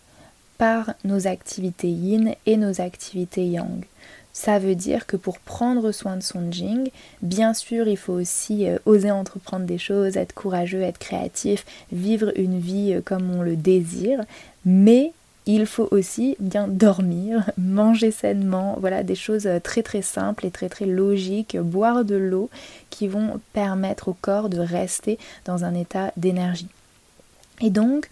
par 0.58 0.94
nos 1.04 1.26
activités 1.26 1.90
yin 1.90 2.34
et 2.46 2.56
nos 2.56 2.80
activités 2.80 3.46
yang. 3.46 3.84
Ça 4.32 4.58
veut 4.58 4.74
dire 4.74 5.06
que 5.06 5.16
pour 5.16 5.38
prendre 5.38 5.92
soin 5.92 6.16
de 6.16 6.22
son 6.22 6.50
jing, 6.50 6.90
bien 7.20 7.52
sûr, 7.52 7.86
il 7.86 7.98
faut 7.98 8.14
aussi 8.14 8.66
euh, 8.66 8.78
oser 8.86 9.10
entreprendre 9.10 9.66
des 9.66 9.78
choses, 9.78 10.16
être 10.16 10.34
courageux, 10.34 10.80
être 10.80 10.98
créatif, 10.98 11.66
vivre 11.92 12.32
une 12.36 12.58
vie 12.58 12.94
euh, 12.94 13.02
comme 13.04 13.30
on 13.30 13.42
le 13.42 13.56
désire, 13.56 14.24
mais 14.64 15.12
il 15.44 15.66
faut 15.66 15.88
aussi 15.90 16.36
bien 16.38 16.66
dormir, 16.66 17.50
manger 17.58 18.10
sainement, 18.10 18.76
voilà 18.80 19.02
des 19.02 19.14
choses 19.14 19.46
euh, 19.46 19.58
très 19.60 19.82
très 19.82 20.02
simples 20.02 20.46
et 20.46 20.50
très 20.50 20.70
très 20.70 20.86
logiques, 20.86 21.58
boire 21.58 22.04
de 22.04 22.16
l'eau 22.16 22.48
qui 22.88 23.08
vont 23.08 23.38
permettre 23.52 24.08
au 24.08 24.16
corps 24.18 24.48
de 24.48 24.60
rester 24.60 25.18
dans 25.44 25.64
un 25.64 25.74
état 25.74 26.10
d'énergie. 26.16 26.68
Et 27.60 27.68
donc, 27.68 28.08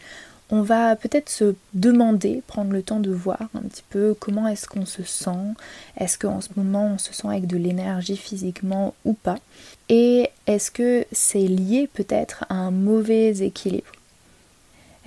on 0.50 0.62
va 0.62 0.97
peut-être 0.97 1.28
se 1.28 1.54
demander, 1.75 2.42
prendre 2.47 2.73
le 2.73 2.83
temps 2.83 3.00
de 3.00 3.11
voir 3.11 3.49
un 3.54 3.61
petit 3.61 3.85
peu 3.88 4.14
comment 4.19 4.49
est-ce 4.49 4.66
qu'on 4.66 4.87
se 4.87 5.02
sent, 5.02 5.54
est-ce 5.97 6.19
qu'en 6.19 6.40
ce 6.40 6.49
moment 6.57 6.92
on 6.95 6.99
se 6.99 7.12
sent 7.12 7.28
avec 7.28 7.47
de 7.47 7.57
l'énergie 7.57 8.16
physiquement 8.16 8.95
ou 9.04 9.12
pas, 9.12 9.38
et 9.88 10.30
est-ce 10.47 10.71
que 10.71 11.07
c'est 11.12 11.38
lié 11.38 11.88
peut-être 11.92 12.45
à 12.49 12.54
un 12.54 12.71
mauvais 12.71 13.30
équilibre? 13.38 13.92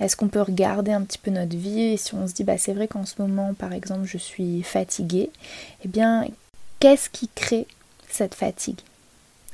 Est-ce 0.00 0.16
qu'on 0.16 0.28
peut 0.28 0.42
regarder 0.42 0.92
un 0.92 1.02
petit 1.02 1.18
peu 1.18 1.30
notre 1.30 1.56
vie 1.56 1.80
et 1.80 1.96
si 1.96 2.14
on 2.14 2.26
se 2.26 2.34
dit 2.34 2.44
bah 2.44 2.58
c'est 2.58 2.72
vrai 2.72 2.88
qu'en 2.88 3.04
ce 3.04 3.20
moment 3.20 3.54
par 3.54 3.72
exemple 3.72 4.06
je 4.06 4.18
suis 4.18 4.62
fatiguée, 4.62 5.30
eh 5.84 5.88
bien 5.88 6.26
qu'est-ce 6.80 7.08
qui 7.10 7.28
crée 7.34 7.66
cette 8.08 8.34
fatigue? 8.34 8.80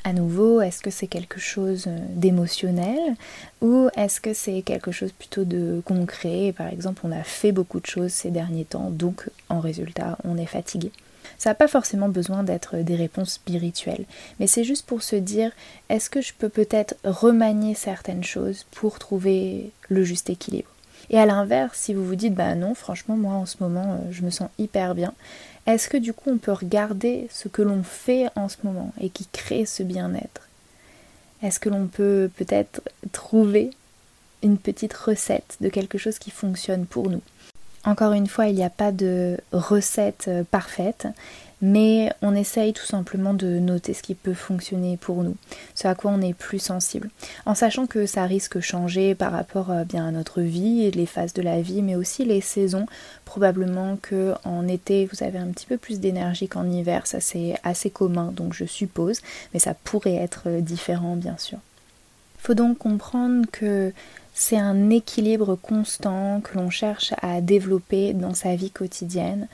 À 0.05 0.13
nouveau, 0.13 0.61
est-ce 0.61 0.81
que 0.81 0.91
c'est 0.91 1.07
quelque 1.07 1.41
chose 1.41 1.85
euh, 1.87 1.99
d'émotionnel 2.11 3.17
ou 3.61 3.89
est-ce 3.97 4.21
que 4.21 4.33
c'est 4.33 4.63
quelque 4.63 4.93
chose 4.93 5.13
plutôt 5.13 5.45
de 5.45 5.83
concret? 5.85 6.55
Par 6.57 6.69
exemple, 6.69 7.03
on 7.05 7.13
a 7.13 7.23
fait 7.23 7.53
beaucoup 7.53 7.81
de 7.81 7.87
choses 7.87 8.13
ces 8.13 8.31
derniers 8.31 8.65
temps, 8.65 8.91
donc 8.91 9.29
en 9.49 9.61
résultat, 9.61 10.17
on 10.25 10.39
est 10.39 10.47
fatigué. 10.47 10.91
Ça 11.39 11.51
n'a 11.51 11.55
pas 11.55 11.69
forcément 11.69 12.09
besoin 12.09 12.43
d'être 12.43 12.77
des 12.77 12.97
réponses 12.97 13.35
spirituelles, 13.35 14.05
mais 14.39 14.47
c'est 14.47 14.65
juste 14.65 14.87
pour 14.87 15.03
se 15.03 15.17
dire 15.17 15.53
est-ce 15.89 16.11
que 16.11 16.21
je 16.21 16.33
peux 16.33 16.49
peut-être 16.49 16.95
remanier 17.05 17.75
certaines 17.75 18.25
choses 18.25 18.67
pour 18.71 18.99
trouver 18.99 19.71
le 19.89 20.03
juste 20.05 20.31
équilibre? 20.31 20.69
Et 21.11 21.19
à 21.19 21.27
l'inverse, 21.27 21.79
si 21.79 21.93
vous 21.93 22.05
vous 22.05 22.15
dites 22.15 22.35
bah 22.35 22.55
non, 22.55 22.75
franchement, 22.75 23.17
moi 23.17 23.35
en 23.35 23.47
ce 23.47 23.57
moment, 23.61 23.95
euh, 23.95 24.13
je 24.13 24.23
me 24.23 24.31
sens 24.31 24.49
hyper 24.59 24.95
bien, 24.95 25.13
est-ce 25.67 25.89
que 25.89 25.97
du 25.97 26.13
coup 26.13 26.31
on 26.31 26.39
peut 26.39 26.53
regarder 26.53 27.29
ce 27.31 27.49
que 27.49 27.63
l'on 27.63 27.83
fait 27.83 28.27
en 28.35 28.49
ce 28.49 28.57
moment 28.63 28.93
et 29.01 29.11
qui 29.11 29.27
crée 29.27 29.67
ce 29.67 29.83
bien-être? 29.83 30.49
Est-ce 31.43 31.61
que 31.61 31.69
l'on 31.69 31.87
peut 31.87 32.31
peut-être 32.37 32.83
trouver 33.13 33.71
une 34.43 34.59
petite 34.59 34.95
recette 34.95 35.57
de 35.61 35.69
quelque 35.69 35.99
chose 35.99 36.19
qui 36.19 36.31
fonctionne 36.31 36.87
pour 36.87 37.09
nous? 37.09 37.23
Encore 37.85 38.13
une 38.13 38.27
fois, 38.27 38.49
il 38.49 38.57
n'y 38.57 38.65
a 38.65 38.71
pas 38.71 38.93
de 38.93 39.39
recette 39.53 40.27
euh, 40.29 40.45
parfaite, 40.45 41.07
mais 41.63 42.13
on 42.23 42.35
essaye 42.35 42.73
tout 42.73 42.87
simplement 42.87 43.35
de 43.35 43.59
noter 43.59 43.95
ce 43.95 44.03
qui 44.03 44.15
peut 44.15 44.35
fonctionner 44.35 44.97
pour 44.97 45.23
nous, 45.23 45.37
ce 45.75 45.89
à 45.89 45.95
quoi 45.95 46.11
on 46.11 46.21
est 46.21 46.35
plus 46.35 46.59
sensible, 46.59 47.11
en 47.47 47.55
sachant 47.55 47.87
que 47.87 48.07
ça 48.07 48.25
risque 48.25 48.57
de 48.57 48.61
changer 48.63 49.15
par 49.15 49.33
rapport 49.33 49.71
euh, 49.71 49.85
bien 49.85 50.07
à 50.07 50.11
notre 50.11 50.41
vie 50.41 50.85
et 50.85 50.91
les 50.91 51.07
phases 51.07 51.35
de 51.35 51.43
la 51.43 51.61
vie, 51.61 51.83
mais 51.83 51.97
aussi 51.97 52.25
les 52.25 52.41
saisons. 52.41 52.87
Probablement 53.25 53.97
que 54.01 54.35
en 54.45 54.67
été 54.67 55.09
vous 55.13 55.23
avez 55.23 55.39
un 55.39 55.49
petit 55.49 55.67
peu 55.67 55.77
plus 55.77 56.01
d'énergie 56.01 56.49
qu'en 56.49 56.69
hiver, 56.69 57.07
ça 57.07 57.21
c'est 57.21 57.55
assez 57.63 57.91
commun, 57.91 58.33
donc 58.35 58.55
je 58.55 58.65
suppose, 58.65 59.21
mais 59.53 59.61
ça 59.61 59.75
pourrait 59.75 60.15
être 60.15 60.45
euh, 60.47 60.61
différent 60.61 61.17
bien 61.17 61.37
sûr. 61.39 61.59
Faut 62.39 62.55
donc 62.55 62.79
comprendre 62.79 63.45
que 63.53 63.93
c'est 64.33 64.57
un 64.57 64.89
équilibre 64.89 65.57
constant 65.57 66.41
que 66.41 66.57
l'on 66.57 66.71
cherche 66.71 67.13
à 67.21 67.43
développer 67.43 68.15
dans 68.15 68.33
sa 68.33 68.57
vie 68.57 68.71
quotidienne 68.71 69.49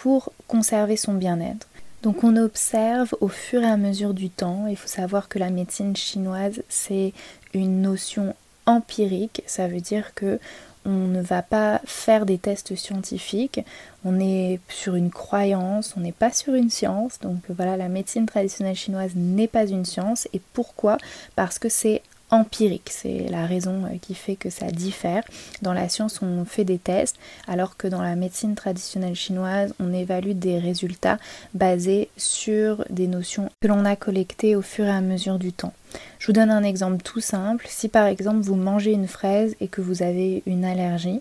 pour 0.00 0.32
conserver 0.48 0.96
son 0.96 1.12
bien-être. 1.12 1.68
Donc 2.02 2.24
on 2.24 2.36
observe 2.36 3.14
au 3.20 3.28
fur 3.28 3.62
et 3.62 3.66
à 3.66 3.76
mesure 3.76 4.14
du 4.14 4.30
temps, 4.30 4.66
il 4.66 4.76
faut 4.76 4.88
savoir 4.88 5.28
que 5.28 5.38
la 5.38 5.50
médecine 5.50 5.94
chinoise 5.94 6.62
c'est 6.70 7.12
une 7.52 7.82
notion 7.82 8.34
empirique, 8.64 9.42
ça 9.46 9.68
veut 9.68 9.82
dire 9.82 10.14
que 10.14 10.40
on 10.86 11.08
ne 11.08 11.20
va 11.20 11.42
pas 11.42 11.82
faire 11.84 12.24
des 12.24 12.38
tests 12.38 12.74
scientifiques, 12.74 13.60
on 14.06 14.18
est 14.18 14.60
sur 14.70 14.94
une 14.94 15.10
croyance, 15.10 15.94
on 15.98 16.00
n'est 16.00 16.10
pas 16.10 16.32
sur 16.32 16.54
une 16.54 16.70
science. 16.70 17.18
Donc 17.20 17.42
voilà, 17.50 17.76
la 17.76 17.90
médecine 17.90 18.24
traditionnelle 18.24 18.76
chinoise 18.76 19.12
n'est 19.14 19.46
pas 19.46 19.66
une 19.66 19.84
science. 19.84 20.26
Et 20.32 20.40
pourquoi? 20.54 20.96
Parce 21.36 21.58
que 21.58 21.68
c'est 21.68 22.00
empirique. 22.30 22.90
C'est 22.90 23.26
la 23.28 23.46
raison 23.46 23.84
euh, 23.84 23.96
qui 24.00 24.14
fait 24.14 24.36
que 24.36 24.50
ça 24.50 24.66
diffère. 24.66 25.24
Dans 25.62 25.72
la 25.72 25.88
science, 25.88 26.20
on 26.22 26.44
fait 26.44 26.64
des 26.64 26.78
tests, 26.78 27.16
alors 27.48 27.76
que 27.76 27.88
dans 27.88 28.02
la 28.02 28.16
médecine 28.16 28.54
traditionnelle 28.54 29.14
chinoise, 29.14 29.74
on 29.80 29.92
évalue 29.92 30.32
des 30.32 30.58
résultats 30.58 31.18
basés 31.54 32.08
sur 32.16 32.84
des 32.90 33.06
notions 33.06 33.50
que 33.60 33.68
l'on 33.68 33.84
a 33.84 33.96
collectées 33.96 34.56
au 34.56 34.62
fur 34.62 34.84
et 34.84 34.90
à 34.90 35.00
mesure 35.00 35.38
du 35.38 35.52
temps. 35.52 35.72
Je 36.18 36.26
vous 36.26 36.32
donne 36.32 36.50
un 36.50 36.62
exemple 36.62 37.02
tout 37.02 37.20
simple. 37.20 37.66
Si 37.68 37.88
par 37.88 38.06
exemple 38.06 38.40
vous 38.40 38.54
mangez 38.54 38.92
une 38.92 39.08
fraise 39.08 39.56
et 39.60 39.68
que 39.68 39.80
vous 39.80 40.02
avez 40.02 40.42
une 40.46 40.64
allergie, 40.64 41.20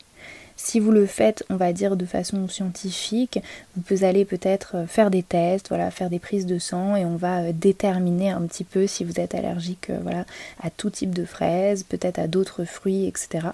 si 0.62 0.82
vous 0.82 0.92
le 0.92 1.06
faites, 1.06 1.46
on 1.50 1.56
va 1.56 1.72
dire 1.72 1.96
de 1.96 2.06
façon 2.06 2.50
scientifique, 2.50 3.40
vous 3.76 3.82
pouvez 3.82 4.06
aller 4.06 4.26
peut-être 4.26 4.76
euh, 4.76 4.88
faire 4.88 5.10
des 5.10 5.24
tests, 5.24 5.70
voilà, 5.70 5.90
faire 5.90 6.10
des 6.10 6.20
prises 6.20 6.46
de 6.46 6.60
sang 6.60 6.98
et 6.98 7.06
on 7.06 7.16
va 7.16 7.44
euh, 7.44 7.52
déterminer 7.54 8.32
un 8.32 8.42
petit 8.42 8.66
peu 8.66 8.86
si 8.86 9.06
vous 9.06 9.22
êtes 9.22 9.36
allergique 9.36 9.90
euh, 9.90 10.00
voilà, 10.04 10.26
à 10.62 10.70
tout 10.70 10.90
type 10.90 11.16
de 11.16 11.24
fraises, 11.24 11.84
peut-être 11.84 12.20
à 12.20 12.28
d'autres 12.28 12.66
fruits, 12.66 13.06
etc. 13.06 13.48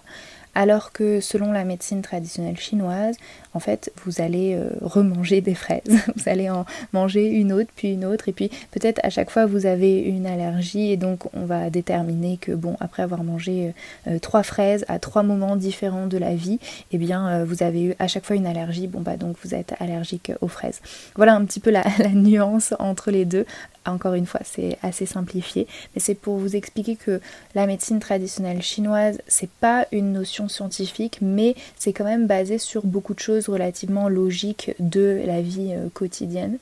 Alors 0.56 0.94
que 0.94 1.20
selon 1.20 1.52
la 1.52 1.66
médecine 1.66 2.02
traditionnelle 2.02 2.58
chinoise, 2.58 3.18
en 3.54 3.60
fait, 3.60 3.92
vous 4.06 4.22
allez 4.22 4.56
euh, 4.56 4.70
remanger 4.82 5.42
des 5.42 5.54
fraises. 5.56 5.84
Vous 6.16 6.30
allez 6.30 6.50
en 6.50 6.66
manger 6.94 7.28
une 7.28 7.54
autre, 7.54 7.70
puis 7.76 7.94
une 7.94 8.06
autre, 8.06 8.30
et 8.30 8.32
puis 8.32 8.50
peut-être 8.72 9.00
à 9.04 9.10
chaque 9.10 9.30
fois 9.30 9.46
vous 9.46 9.66
avez 9.66 10.00
une 10.00 10.26
allergie, 10.26 10.92
et 10.92 10.98
donc 10.98 11.34
on 11.34 11.46
va 11.46 11.70
déterminer 11.70 12.38
que, 12.38 12.52
bon, 12.54 12.76
après 12.80 13.04
avoir 13.04 13.24
mangé 13.24 13.74
euh, 14.08 14.20
trois 14.20 14.44
fraises 14.44 14.86
à 14.88 15.00
trois 15.00 15.24
moments 15.24 15.56
différents 15.56 16.08
de 16.08 16.18
la 16.18 16.36
vie, 16.36 16.60
eh 16.92 16.98
bien, 16.98 17.28
euh, 17.28 17.46
vous 17.46 17.64
avez 17.64 17.84
eu 17.84 17.96
à 18.00 18.08
chaque 18.08 18.26
fois 18.26 18.36
une 18.36 18.48
allergie, 18.48 18.88
bon, 18.88 19.02
bah 19.02 19.18
donc 19.18 19.36
vous 19.44 19.54
êtes 19.54 19.74
allergique 19.80 20.32
aux 20.42 20.48
fraises. 20.48 20.82
Voilà 21.16 21.36
un 21.36 21.44
petit 21.46 21.60
peu 21.60 21.72
la 21.72 21.84
nuance 22.14 22.74
entre 22.80 23.12
les 23.12 23.26
deux. 23.26 23.46
Encore 23.86 24.16
une 24.16 24.26
fois, 24.26 24.42
c'est 24.44 24.78
assez 24.82 25.06
simplifié, 25.06 25.68
mais 25.94 26.02
c'est 26.02 26.16
pour 26.16 26.38
vous 26.38 26.56
expliquer 26.56 26.96
que 26.96 27.22
la 27.54 27.68
médecine 27.68 28.00
traditionnelle 28.00 28.62
chinoise, 28.62 29.20
c'est 29.28 29.50
pas 29.50 29.86
une 29.92 30.12
notion 30.12 30.48
scientifique, 30.48 31.20
mais 31.22 31.56
c'est 31.78 31.94
quand 31.94 32.04
même 32.04 32.28
basé 32.28 32.58
sur 32.58 32.86
beaucoup 32.86 33.14
de 33.14 33.20
choses 33.20 33.48
relativement 33.48 34.10
logiques 34.10 34.74
de 34.80 35.22
la 35.26 35.42
vie 35.42 35.74
euh, 35.74 35.90
quotidienne. 35.94 36.58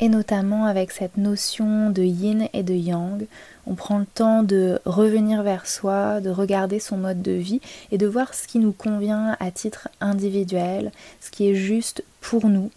Et 0.00 0.08
notamment 0.08 0.66
avec 0.66 0.92
cette 0.92 1.16
notion 1.16 1.90
de 1.90 2.02
yin 2.02 2.48
et 2.52 2.62
de 2.62 2.74
yang, 2.74 3.26
on 3.66 3.74
prend 3.74 3.98
le 3.98 4.06
temps 4.06 4.44
de 4.44 4.78
revenir 4.84 5.42
vers 5.42 5.66
soi, 5.66 6.20
de 6.20 6.30
regarder 6.30 6.78
son 6.78 6.96
mode 6.96 7.20
de 7.20 7.32
vie 7.32 7.60
et 7.90 7.98
de 7.98 8.06
voir 8.06 8.32
ce 8.32 8.46
qui 8.46 8.60
nous 8.60 8.72
convient 8.72 9.36
à 9.40 9.50
titre 9.50 9.88
individuel, 10.00 10.92
ce 11.20 11.30
qui 11.30 11.50
est 11.50 11.56
juste 11.56 12.04
pour 12.20 12.48
nous 12.48 12.70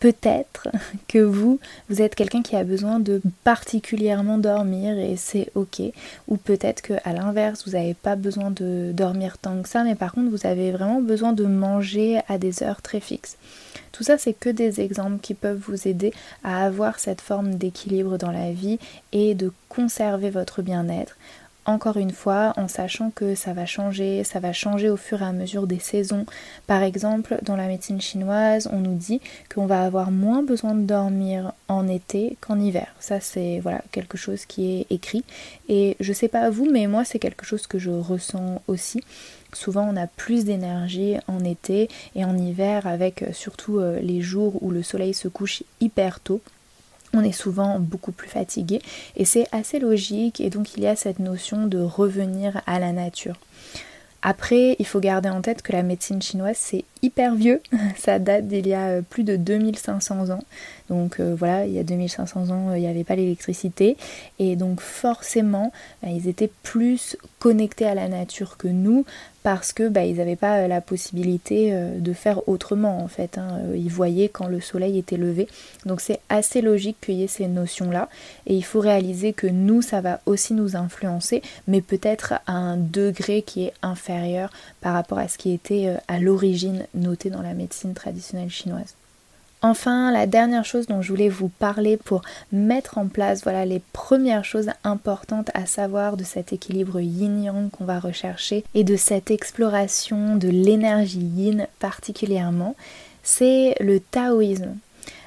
peut-être 0.00 0.68
que 1.08 1.18
vous, 1.18 1.60
vous 1.88 2.02
êtes 2.02 2.14
quelqu'un 2.14 2.42
qui 2.42 2.56
a 2.56 2.64
besoin 2.64 2.98
de 2.98 3.20
particulièrement 3.44 4.38
dormir 4.38 4.98
et 4.98 5.16
c'est 5.16 5.50
ok. 5.54 5.82
Ou 6.26 6.36
peut-être 6.36 6.82
que 6.82 6.94
à 7.04 7.12
l'inverse, 7.12 7.64
vous 7.66 7.72
n'avez 7.72 7.94
pas 7.94 8.16
besoin 8.16 8.50
de 8.50 8.90
dormir 8.92 9.38
tant 9.38 9.62
que 9.62 9.68
ça, 9.68 9.84
mais 9.84 9.94
par 9.94 10.12
contre, 10.12 10.30
vous 10.30 10.46
avez 10.46 10.72
vraiment 10.72 11.00
besoin 11.00 11.32
de 11.32 11.44
manger 11.44 12.20
à 12.28 12.38
des 12.38 12.62
heures 12.62 12.82
très 12.82 13.00
fixes. 13.00 13.36
Tout 13.92 14.04
ça, 14.04 14.18
c'est 14.18 14.32
que 14.32 14.50
des 14.50 14.80
exemples 14.80 15.20
qui 15.20 15.34
peuvent 15.34 15.60
vous 15.68 15.86
aider 15.86 16.12
à 16.44 16.64
avoir 16.64 16.98
cette 16.98 17.20
forme 17.20 17.56
d'équilibre 17.56 18.18
dans 18.18 18.30
la 18.30 18.52
vie 18.52 18.78
et 19.12 19.34
de 19.34 19.52
conserver 19.68 20.30
votre 20.30 20.62
bien-être 20.62 21.16
encore 21.66 21.96
une 21.96 22.12
fois 22.12 22.52
en 22.56 22.68
sachant 22.68 23.10
que 23.10 23.34
ça 23.34 23.52
va 23.52 23.66
changer, 23.66 24.24
ça 24.24 24.40
va 24.40 24.52
changer 24.52 24.88
au 24.88 24.96
fur 24.96 25.22
et 25.22 25.24
à 25.24 25.32
mesure 25.32 25.66
des 25.66 25.78
saisons. 25.78 26.26
Par 26.66 26.82
exemple, 26.82 27.38
dans 27.42 27.56
la 27.56 27.66
médecine 27.66 28.00
chinoise, 28.00 28.68
on 28.72 28.78
nous 28.78 28.94
dit 28.94 29.20
qu'on 29.54 29.66
va 29.66 29.84
avoir 29.84 30.10
moins 30.10 30.42
besoin 30.42 30.74
de 30.74 30.84
dormir 30.84 31.52
en 31.68 31.86
été 31.88 32.36
qu'en 32.40 32.58
hiver. 32.58 32.88
Ça 32.98 33.20
c'est 33.20 33.60
voilà 33.60 33.82
quelque 33.92 34.16
chose 34.16 34.46
qui 34.46 34.80
est 34.80 34.86
écrit 34.90 35.24
et 35.68 35.96
je 36.00 36.12
sais 36.12 36.28
pas 36.28 36.50
vous 36.50 36.68
mais 36.70 36.86
moi 36.86 37.04
c'est 37.04 37.18
quelque 37.18 37.44
chose 37.44 37.66
que 37.66 37.78
je 37.78 37.90
ressens 37.90 38.62
aussi. 38.66 39.02
Souvent 39.52 39.88
on 39.92 39.96
a 39.96 40.06
plus 40.06 40.44
d'énergie 40.44 41.16
en 41.26 41.44
été 41.44 41.88
et 42.14 42.24
en 42.24 42.36
hiver 42.38 42.86
avec 42.86 43.24
surtout 43.32 43.78
euh, 43.78 43.98
les 44.00 44.20
jours 44.20 44.62
où 44.62 44.70
le 44.70 44.82
soleil 44.82 45.12
se 45.12 45.28
couche 45.28 45.62
hyper 45.80 46.20
tôt 46.20 46.40
on 47.14 47.22
est 47.22 47.32
souvent 47.32 47.78
beaucoup 47.80 48.12
plus 48.12 48.28
fatigué 48.28 48.80
et 49.16 49.24
c'est 49.24 49.46
assez 49.52 49.78
logique 49.78 50.40
et 50.40 50.50
donc 50.50 50.76
il 50.76 50.82
y 50.82 50.86
a 50.86 50.96
cette 50.96 51.18
notion 51.18 51.66
de 51.66 51.78
revenir 51.78 52.60
à 52.66 52.78
la 52.78 52.92
nature. 52.92 53.36
Après, 54.22 54.76
il 54.78 54.86
faut 54.86 55.00
garder 55.00 55.30
en 55.30 55.40
tête 55.40 55.62
que 55.62 55.72
la 55.72 55.82
médecine 55.82 56.20
chinoise 56.20 56.56
c'est 56.58 56.84
hyper 57.00 57.34
vieux, 57.34 57.62
ça 57.96 58.18
date 58.18 58.46
d'il 58.48 58.66
y 58.66 58.74
a 58.74 58.88
euh, 58.88 59.02
plus 59.02 59.24
de 59.24 59.36
2500 59.36 60.28
ans. 60.28 60.44
Donc 60.90 61.20
euh, 61.20 61.34
voilà, 61.34 61.64
il 61.64 61.72
y 61.72 61.78
a 61.78 61.84
2500 61.84 62.50
ans, 62.50 62.74
il 62.74 62.80
n'y 62.80 62.86
avait 62.86 63.04
pas 63.04 63.16
l'électricité 63.16 63.96
et 64.38 64.56
donc 64.56 64.80
forcément, 64.80 65.72
ils 66.06 66.28
étaient 66.28 66.50
plus 66.62 67.16
connectés 67.38 67.86
à 67.86 67.94
la 67.94 68.08
nature 68.08 68.58
que 68.58 68.68
nous 68.68 69.06
parce 69.42 69.72
que 69.72 69.88
bah, 69.88 70.04
ils 70.04 70.16
n'avaient 70.16 70.36
pas 70.36 70.58
euh, 70.58 70.68
la 70.68 70.80
possibilité 70.80 71.72
euh, 71.72 71.98
de 71.98 72.12
faire 72.12 72.46
autrement 72.48 73.02
en 73.02 73.08
fait. 73.08 73.38
Hein. 73.38 73.58
Euh, 73.60 73.76
ils 73.76 73.90
voyaient 73.90 74.28
quand 74.28 74.46
le 74.46 74.60
soleil 74.60 74.98
était 74.98 75.16
levé. 75.16 75.48
Donc 75.86 76.00
c'est 76.00 76.20
assez 76.28 76.60
logique 76.60 76.96
qu'il 77.00 77.14
y 77.16 77.22
ait 77.22 77.28
ces 77.28 77.46
notions-là. 77.46 78.08
Et 78.46 78.54
il 78.54 78.64
faut 78.64 78.80
réaliser 78.80 79.32
que 79.32 79.46
nous, 79.46 79.82
ça 79.82 80.00
va 80.00 80.20
aussi 80.26 80.54
nous 80.54 80.76
influencer, 80.76 81.42
mais 81.66 81.80
peut-être 81.80 82.34
à 82.46 82.52
un 82.52 82.76
degré 82.76 83.42
qui 83.42 83.64
est 83.64 83.72
inférieur 83.82 84.50
par 84.80 84.94
rapport 84.94 85.18
à 85.18 85.28
ce 85.28 85.38
qui 85.38 85.52
était 85.52 85.94
à 86.08 86.18
l'origine 86.18 86.86
noté 86.94 87.30
dans 87.30 87.42
la 87.42 87.54
médecine 87.54 87.94
traditionnelle 87.94 88.50
chinoise. 88.50 88.94
Enfin, 89.62 90.10
la 90.10 90.26
dernière 90.26 90.64
chose 90.64 90.86
dont 90.86 91.02
je 91.02 91.10
voulais 91.10 91.28
vous 91.28 91.48
parler 91.48 91.98
pour 91.98 92.22
mettre 92.50 92.96
en 92.96 93.08
place 93.08 93.42
voilà 93.42 93.66
les 93.66 93.82
premières 93.92 94.44
choses 94.44 94.70
importantes 94.84 95.50
à 95.52 95.66
savoir 95.66 96.16
de 96.16 96.24
cet 96.24 96.54
équilibre 96.54 96.98
yin-yang 97.00 97.70
qu'on 97.70 97.84
va 97.84 98.00
rechercher 98.00 98.64
et 98.74 98.84
de 98.84 98.96
cette 98.96 99.30
exploration 99.30 100.36
de 100.36 100.48
l'énergie 100.48 101.18
yin 101.18 101.66
particulièrement, 101.78 102.74
c'est 103.22 103.74
le 103.80 104.00
taoïsme. 104.00 104.76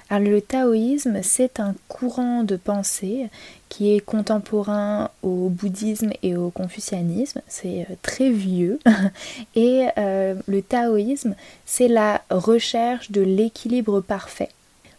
Alors 0.10 0.30
le 0.30 0.42
taoïsme, 0.42 1.22
c'est 1.24 1.60
un 1.60 1.76
courant 1.88 2.44
de 2.44 2.56
pensée 2.56 3.30
qui 3.70 3.96
est 3.96 4.00
contemporain 4.00 5.10
au 5.24 5.50
bouddhisme 5.50 6.12
et 6.22 6.36
au 6.36 6.52
confucianisme, 6.52 7.42
c'est 7.48 7.88
euh, 7.90 7.96
très 8.04 8.30
vieux. 8.30 8.80
Et 9.56 9.88
euh, 9.98 10.36
le 10.48 10.62
taoïsme, 10.62 11.36
c'est 11.66 11.88
la 11.88 12.22
recherche 12.30 13.10
de 13.10 13.22
l'équilibre 13.22 14.02
parfait. 14.02 14.50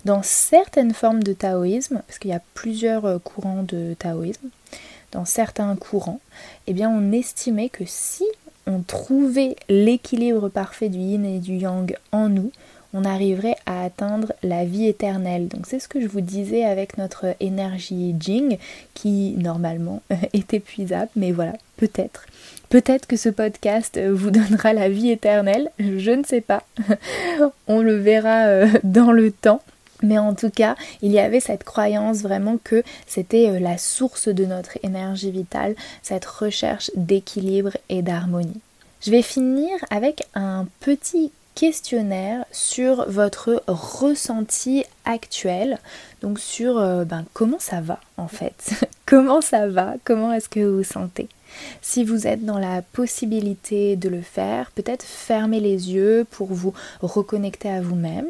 Dans 0.05 0.23
certaines 0.23 0.93
formes 0.93 1.23
de 1.23 1.33
taoïsme, 1.33 2.03
parce 2.07 2.19
qu'il 2.19 2.33
y 2.33 2.35
a 2.35 2.43
plusieurs 2.55 3.05
euh, 3.05 3.19
courants 3.19 3.63
de 3.63 3.95
taoïsme, 3.97 4.49
dans 5.13 5.25
certains 5.25 5.77
courants, 5.77 6.21
eh 6.67 6.73
bien 6.73 6.91
on 6.91 7.13
estimait 7.13 7.69
que 7.69 7.85
si 7.87 8.25
on 8.67 8.81
trouvait 8.81 9.57
l'équilibre 9.69 10.49
parfait 10.49 10.89
du 10.89 10.99
yin 10.99 11.25
et 11.25 11.39
du 11.39 11.57
yang 11.57 11.97
en 12.11 12.29
nous, 12.29 12.51
on 12.95 13.05
arriverait 13.05 13.57
à 13.67 13.85
atteindre 13.85 14.33
la 14.43 14.65
vie 14.65 14.87
éternelle. 14.87 15.49
Donc 15.49 15.67
c'est 15.67 15.81
ce 15.81 15.89
que 15.89 16.01
je 16.01 16.07
vous 16.07 16.21
disais 16.21 16.65
avec 16.65 16.97
notre 16.97 17.35
énergie 17.41 18.15
Jing 18.19 18.57
qui 18.95 19.35
normalement 19.37 20.01
est 20.33 20.55
épuisable, 20.55 21.11
mais 21.17 21.33
voilà, 21.33 21.53
peut-être. 21.77 22.25
Peut-être 22.71 23.07
que 23.07 23.17
ce 23.17 23.29
podcast 23.29 24.01
vous 24.01 24.31
donnera 24.31 24.73
la 24.73 24.89
vie 24.89 25.11
éternelle, 25.11 25.71
je 25.79 26.13
ne 26.13 26.25
sais 26.25 26.41
pas. 26.41 26.65
on 27.69 27.81
le 27.81 27.97
verra 27.97 28.47
euh, 28.47 28.67
dans 28.83 29.13
le 29.13 29.31
temps. 29.31 29.61
Mais 30.03 30.19
en 30.19 30.35
tout 30.35 30.51
cas, 30.51 30.77
il 31.01 31.13
y 31.13 31.19
avait 31.19 31.41
cette 31.41 31.65
croyance 31.65 32.23
vraiment 32.23 32.59
que 32.63 32.83
c'était 33.07 33.49
euh, 33.49 33.59
la 33.59 33.79
source 33.79 34.29
de 34.29 34.45
notre 34.45 34.79
énergie 34.83 35.31
vitale, 35.31 35.75
cette 36.03 36.27
recherche 36.27 36.91
d'équilibre 36.95 37.77
et 37.89 38.03
d'harmonie. 38.03 38.61
Je 39.01 39.11
vais 39.11 39.23
finir 39.23 39.71
avec 39.91 40.27
un 40.35 40.67
petit 40.81 41.31
questionnaire 41.55 42.45
sur 42.53 43.09
votre 43.11 43.63
ressenti 43.67 44.85
actuel, 45.05 45.79
donc 46.21 46.39
sur 46.39 46.79
euh, 46.79 47.05
ben, 47.05 47.25
comment 47.33 47.59
ça 47.59 47.81
va 47.81 48.01
en 48.17 48.29
fait, 48.29 48.87
comment 49.07 49.41
ça 49.41 49.69
va, 49.69 49.95
comment 50.05 50.33
est-ce 50.33 50.49
que 50.49 50.61
vous 50.61 50.79
vous 50.79 50.85
sentez? 50.85 51.29
Si 51.83 52.05
vous 52.05 52.27
êtes 52.27 52.45
dans 52.45 52.59
la 52.59 52.83
possibilité 52.83 53.97
de 53.97 54.09
le 54.09 54.23
faire, 54.23 54.73
peut-être 54.73 55.05
fermez 55.05 55.61
les 55.61 55.93
yeux 55.93 56.27
pour 56.31 56.53
vous 56.53 56.75
reconnecter 57.01 57.71
à 57.71 57.81
vous-même. 57.81 58.27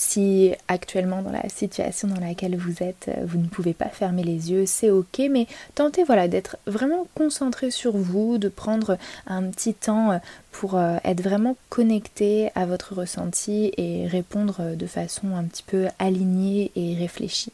Si 0.00 0.52
actuellement 0.68 1.22
dans 1.22 1.32
la 1.32 1.48
situation 1.48 2.06
dans 2.06 2.20
laquelle 2.20 2.56
vous 2.56 2.84
êtes, 2.84 3.08
euh, 3.08 3.24
vous 3.26 3.36
ne 3.36 3.48
pouvez 3.48 3.74
pas 3.74 3.88
fermer 3.88 4.22
les 4.22 4.52
yeux, 4.52 4.64
c'est 4.64 4.90
ok, 4.90 5.22
mais 5.28 5.48
tentez 5.74 6.04
voilà 6.04 6.28
d'être 6.28 6.56
vraiment 6.68 7.08
concentré 7.16 7.72
sur 7.72 7.96
vous, 7.96 8.38
de 8.38 8.48
prendre 8.48 8.96
un 9.26 9.42
petit 9.50 9.74
temps 9.74 10.12
euh, 10.12 10.18
pour 10.52 10.76
euh, 10.76 10.98
être 11.02 11.20
vraiment 11.20 11.56
connecté 11.68 12.52
à 12.54 12.64
votre 12.64 12.94
ressenti 12.94 13.72
et 13.76 14.06
répondre 14.06 14.76
de 14.76 14.86
façon 14.86 15.34
un 15.34 15.42
petit 15.42 15.64
peu 15.64 15.88
alignée 15.98 16.70
et 16.76 16.94
réfléchie. 16.94 17.52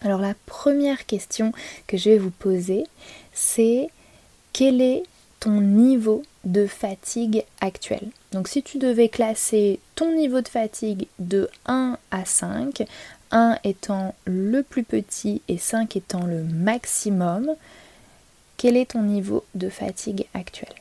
Alors 0.00 0.22
la 0.22 0.32
première 0.46 1.04
question 1.04 1.52
que 1.86 1.98
je 1.98 2.08
vais 2.08 2.18
vous 2.18 2.30
poser, 2.30 2.84
c'est 3.34 3.90
quel 4.54 4.80
est 4.80 5.02
ton 5.42 5.60
niveau 5.60 6.22
de 6.44 6.68
fatigue 6.68 7.44
actuel. 7.60 8.10
Donc 8.30 8.46
si 8.46 8.62
tu 8.62 8.78
devais 8.78 9.08
classer 9.08 9.80
ton 9.96 10.14
niveau 10.14 10.40
de 10.40 10.46
fatigue 10.46 11.08
de 11.18 11.50
1 11.66 11.98
à 12.12 12.24
5, 12.24 12.84
1 13.32 13.58
étant 13.64 14.14
le 14.24 14.62
plus 14.62 14.84
petit 14.84 15.42
et 15.48 15.58
5 15.58 15.96
étant 15.96 16.26
le 16.26 16.44
maximum, 16.44 17.56
quel 18.56 18.76
est 18.76 18.92
ton 18.92 19.02
niveau 19.02 19.44
de 19.56 19.68
fatigue 19.68 20.26
actuel? 20.32 20.72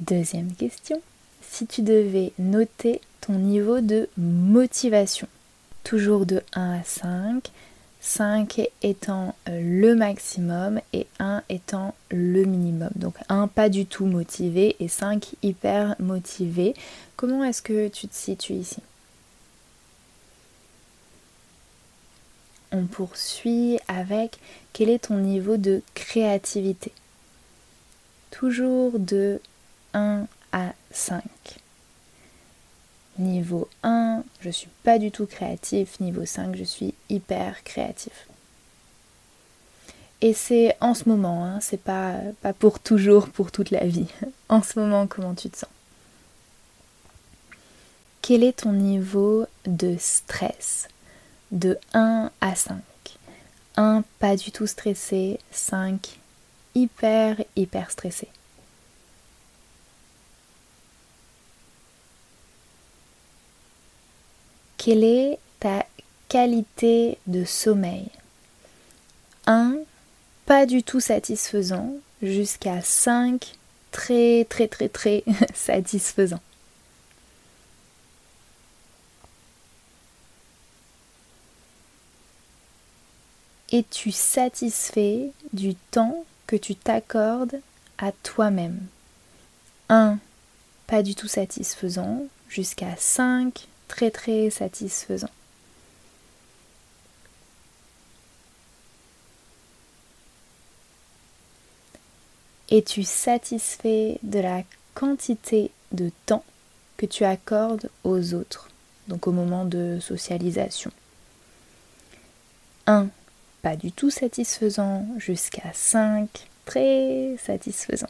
Deuxième 0.00 0.54
question, 0.54 1.02
si 1.42 1.66
tu 1.66 1.82
devais 1.82 2.32
noter 2.38 3.02
ton 3.20 3.34
niveau 3.34 3.82
de 3.82 4.08
motivation, 4.16 5.28
toujours 5.84 6.24
de 6.24 6.42
1 6.54 6.78
à 6.78 6.84
5, 6.84 7.50
5 8.00 8.60
étant 8.82 9.34
euh, 9.48 9.60
le 9.62 9.94
maximum 9.94 10.80
et 10.92 11.06
1 11.18 11.42
étant 11.48 11.94
le 12.10 12.44
minimum. 12.44 12.90
Donc 12.94 13.14
1 13.28 13.48
pas 13.48 13.68
du 13.68 13.86
tout 13.86 14.06
motivé 14.06 14.76
et 14.80 14.88
5 14.88 15.34
hyper 15.42 15.96
motivé. 15.98 16.74
Comment 17.16 17.44
est-ce 17.44 17.62
que 17.62 17.88
tu 17.88 18.08
te 18.08 18.14
situes 18.14 18.54
ici? 18.54 18.80
On 22.70 22.84
poursuit 22.84 23.78
avec 23.88 24.38
quel 24.72 24.90
est 24.90 25.06
ton 25.06 25.18
niveau 25.18 25.56
de 25.56 25.82
créativité? 25.94 26.92
Toujours 28.30 28.98
de 28.98 29.40
1 29.94 30.26
à 30.52 30.72
5. 30.90 31.22
Niveau 33.18 33.68
1, 33.82 34.22
je 34.40 34.50
suis 34.50 34.68
pas 34.84 34.98
du 34.98 35.10
tout 35.10 35.26
créatif. 35.26 35.98
Niveau 36.00 36.24
5, 36.24 36.56
je 36.56 36.64
suis 36.64 36.94
hyper 37.08 37.64
créatif. 37.64 38.28
Et 40.20 40.34
c'est 40.34 40.76
en 40.80 40.94
ce 40.94 41.08
moment, 41.08 41.44
hein, 41.44 41.58
c'est 41.60 41.80
pas, 41.80 42.14
pas 42.42 42.52
pour 42.52 42.80
toujours, 42.80 43.28
pour 43.28 43.52
toute 43.52 43.70
la 43.70 43.86
vie. 43.86 44.08
En 44.50 44.62
ce 44.62 44.78
moment, 44.78 45.06
comment 45.06 45.34
tu 45.34 45.50
te 45.50 45.58
sens? 45.58 45.68
Quel 48.22 48.42
est 48.42 48.60
ton 48.60 48.72
niveau 48.72 49.46
de 49.66 49.96
stress? 49.98 50.88
De 51.50 51.78
1 51.92 52.30
à 52.40 52.54
5. 52.54 52.78
1, 53.76 54.04
pas 54.18 54.36
du 54.36 54.50
tout 54.50 54.66
stressé. 54.66 55.38
5, 55.50 56.18
hyper, 56.74 57.36
hyper 57.56 57.90
stressé. 57.90 58.28
Quelle 64.88 65.04
est 65.04 65.38
ta 65.60 65.84
qualité 66.30 67.18
de 67.26 67.44
sommeil? 67.44 68.06
1 69.46 69.74
pas 70.46 70.64
du 70.64 70.82
tout 70.82 70.98
satisfaisant 70.98 71.92
jusqu'à 72.22 72.80
5 72.80 73.54
très 73.90 74.46
très 74.48 74.66
très 74.66 74.88
très 74.88 75.24
satisfaisant. 75.54 76.40
Es-tu 83.70 84.10
satisfait 84.10 85.32
du 85.52 85.74
temps 85.74 86.24
que 86.46 86.56
tu 86.56 86.74
t'accordes 86.74 87.60
à 87.98 88.10
toi-même? 88.22 88.86
1. 89.90 90.18
Pas 90.86 91.02
du 91.02 91.14
tout 91.14 91.28
satisfaisant 91.28 92.22
jusqu'à 92.48 92.96
5 92.96 93.68
très 93.88 94.10
très 94.10 94.50
satisfaisant. 94.50 95.30
Es-tu 102.70 103.02
satisfait 103.02 104.18
de 104.22 104.40
la 104.40 104.62
quantité 104.94 105.70
de 105.92 106.10
temps 106.26 106.44
que 106.98 107.06
tu 107.06 107.24
accordes 107.24 107.88
aux 108.04 108.34
autres, 108.34 108.68
donc 109.08 109.26
au 109.26 109.32
moment 109.32 109.64
de 109.64 109.98
socialisation 110.00 110.92
1. 112.86 113.08
Pas 113.62 113.76
du 113.76 113.92
tout 113.92 114.10
satisfaisant 114.10 115.06
jusqu'à 115.18 115.72
5. 115.74 116.28
Très 116.64 117.36
satisfaisant. 117.44 118.08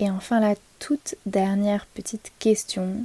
Et 0.00 0.10
enfin 0.10 0.40
la 0.40 0.54
toute 0.78 1.14
dernière 1.26 1.84
petite 1.86 2.32
question. 2.38 3.04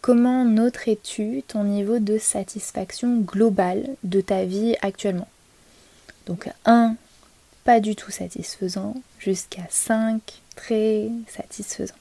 Comment 0.00 0.44
noterais-tu 0.44 1.42
ton 1.46 1.64
niveau 1.64 1.98
de 1.98 2.16
satisfaction 2.16 3.18
globale 3.18 3.96
de 4.04 4.20
ta 4.20 4.44
vie 4.44 4.76
actuellement? 4.82 5.28
Donc 6.26 6.48
1, 6.64 6.94
pas 7.64 7.80
du 7.80 7.96
tout 7.96 8.12
satisfaisant, 8.12 8.94
jusqu'à 9.18 9.66
5 9.68 10.20
très 10.54 11.08
satisfaisant. 11.26 11.94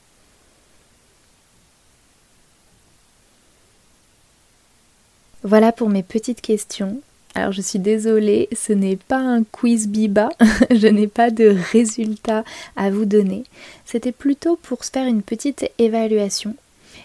Voilà 5.43 5.71
pour 5.71 5.89
mes 5.89 6.03
petites 6.03 6.41
questions. 6.41 7.01
Alors 7.33 7.51
je 7.53 7.61
suis 7.61 7.79
désolée, 7.79 8.49
ce 8.51 8.73
n'est 8.73 8.97
pas 8.97 9.19
un 9.19 9.43
quiz 9.43 9.87
biba, 9.87 10.29
je 10.69 10.87
n'ai 10.87 11.07
pas 11.07 11.29
de 11.29 11.55
résultats 11.71 12.43
à 12.75 12.89
vous 12.89 13.05
donner. 13.05 13.45
C'était 13.85 14.11
plutôt 14.11 14.57
pour 14.57 14.83
se 14.83 14.91
faire 14.91 15.07
une 15.07 15.21
petite 15.21 15.69
évaluation. 15.77 16.55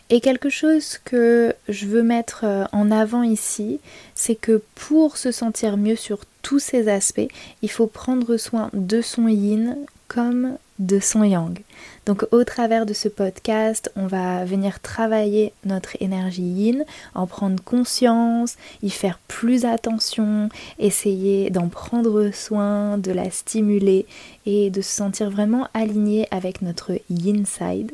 Et 0.09 0.21
quelque 0.21 0.51
chose 0.51 0.99
que 1.05 1.55
je 1.69 1.87
veux 1.87 2.03
mettre 2.03 2.45
euh, 2.45 2.65
en 2.73 2.91
avant 2.91 3.23
ici, 3.23 3.81
c'est 4.15 4.37
que 4.37 4.63
pour 4.75 5.17
se 5.17 5.33
sentir 5.33 5.77
mieux 5.77 5.97
sur 5.97 6.21
tous 6.43 6.61
ces 6.61 6.89
aspects, 6.89 7.29
il 7.63 7.71
faut 7.71 7.89
prendre 7.89 8.37
soin 8.37 8.71
de 8.73 9.01
son 9.01 9.27
yin 9.27 9.77
comme 10.09 10.59
de 10.79 11.01
son 11.01 11.25
yang. 11.25 11.59
Donc 12.05 12.27
au 12.33 12.45
travers 12.45 12.87
de 12.87 12.93
ce 12.93 13.09
podcast, 13.09 13.91
on 13.97 14.07
va 14.07 14.45
venir 14.45 14.81
travailler 14.81 15.53
notre 15.65 15.97
énergie 16.01 16.43
yin, 16.43 16.85
en 17.15 17.27
prendre 17.27 17.63
conscience, 17.63 18.57
y 18.83 18.91
faire 18.91 19.19
plus 19.27 19.65
attention, 19.65 20.49
essayer 20.79 21.51
d'en 21.51 21.69
prendre 21.69 22.31
soin, 22.33 22.99
de 22.99 23.13
la 23.13 23.31
stimuler 23.31 24.07
et 24.45 24.71
de 24.71 24.81
se 24.83 24.91
sentir 24.91 25.31
vraiment 25.31 25.69
aligné 25.75 26.29
avec 26.31 26.63
notre 26.63 26.93
yin 27.11 27.45
side. 27.47 27.93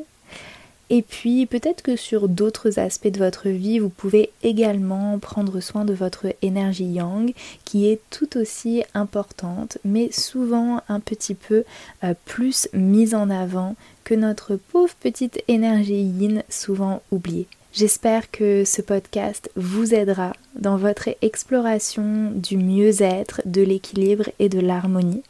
Et 0.91 1.03
puis 1.03 1.47
peut-être 1.47 1.83
que 1.83 1.97
sur 1.97 2.29
d'autres 2.29 2.79
aspects 2.79 3.09
de 3.09 3.19
votre 3.19 3.49
vie, 3.49 3.79
vous 3.79 3.89
pouvez 3.89 4.31
également 4.43 5.19
prendre 5.19 5.61
soin 5.61 5.85
de 5.85 5.95
votre 5.95 6.27
énergie 6.43 6.85
yang 6.85 7.33
qui 7.65 7.89
est 7.89 8.01
tout 8.11 8.37
aussi 8.37 8.83
importante, 8.95 9.79
mais 9.85 10.11
souvent 10.13 10.83
un 10.89 11.01
petit 11.01 11.35
peu 11.35 11.65
euh, 12.05 12.15
plus 12.27 12.69
mise 12.73 13.15
en 13.15 13.31
avant 13.31 13.75
que 14.05 14.15
notre 14.15 14.57
pauvre 14.57 14.95
petite 15.01 15.43
énergie 15.49 16.03
yin 16.03 16.43
souvent 16.49 17.03
oubliée. 17.11 17.47
J'espère 17.73 18.31
que 18.31 18.65
ce 18.67 18.83
podcast 18.83 19.51
vous 19.57 19.95
aidera 19.95 20.35
dans 20.57 20.77
votre 20.77 21.09
exploration 21.23 22.31
du 22.35 22.59
mieux-être, 22.59 23.41
de 23.47 23.63
l'équilibre 23.63 24.29
et 24.39 24.51
de 24.51 24.61
l'harmonie. 24.61 25.23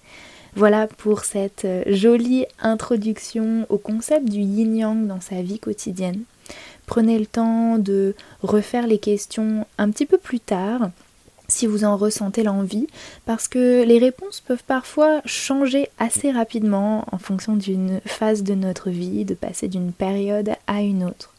Voilà 0.55 0.87
pour 0.87 1.25
cette 1.25 1.65
euh, 1.65 1.83
jolie 1.87 2.45
introduction 2.61 3.67
au 3.71 3.79
concept 3.79 4.29
du 4.29 4.41
yin-yang 4.41 5.07
dans 5.07 5.21
sa 5.21 5.41
vie 5.41 5.59
quotidienne. 5.59 6.25
Prenez 6.85 7.19
le 7.19 7.27
temps 7.27 7.79
de 7.79 8.15
refaire 8.43 8.87
les 8.87 8.99
questions 8.99 9.67
un 9.79 9.91
petit 9.91 10.05
peu 10.05 10.19
plus 10.19 10.41
tard 10.41 10.91
si 11.49 11.67
vous 11.67 11.85
en 11.85 11.97
ressentez 11.97 12.43
l'envie, 12.43 12.87
parce 13.27 13.47
que 13.47 13.85
les 13.85 13.99
réponses 13.99 14.41
peuvent 14.41 14.65
parfois 14.65 15.21
changer 15.27 15.89
assez 15.99 16.31
rapidement 16.31 17.05
en 17.13 17.19
fonction 17.19 17.57
d'une 17.57 18.01
phase 18.07 18.43
de 18.43 18.55
notre 18.55 18.91
vie, 18.91 19.25
de 19.25 19.35
passer 19.35 19.69
d'une 19.69 19.93
période 19.93 20.51
à 20.67 20.81
une 20.81 21.05
autre. 21.05 21.32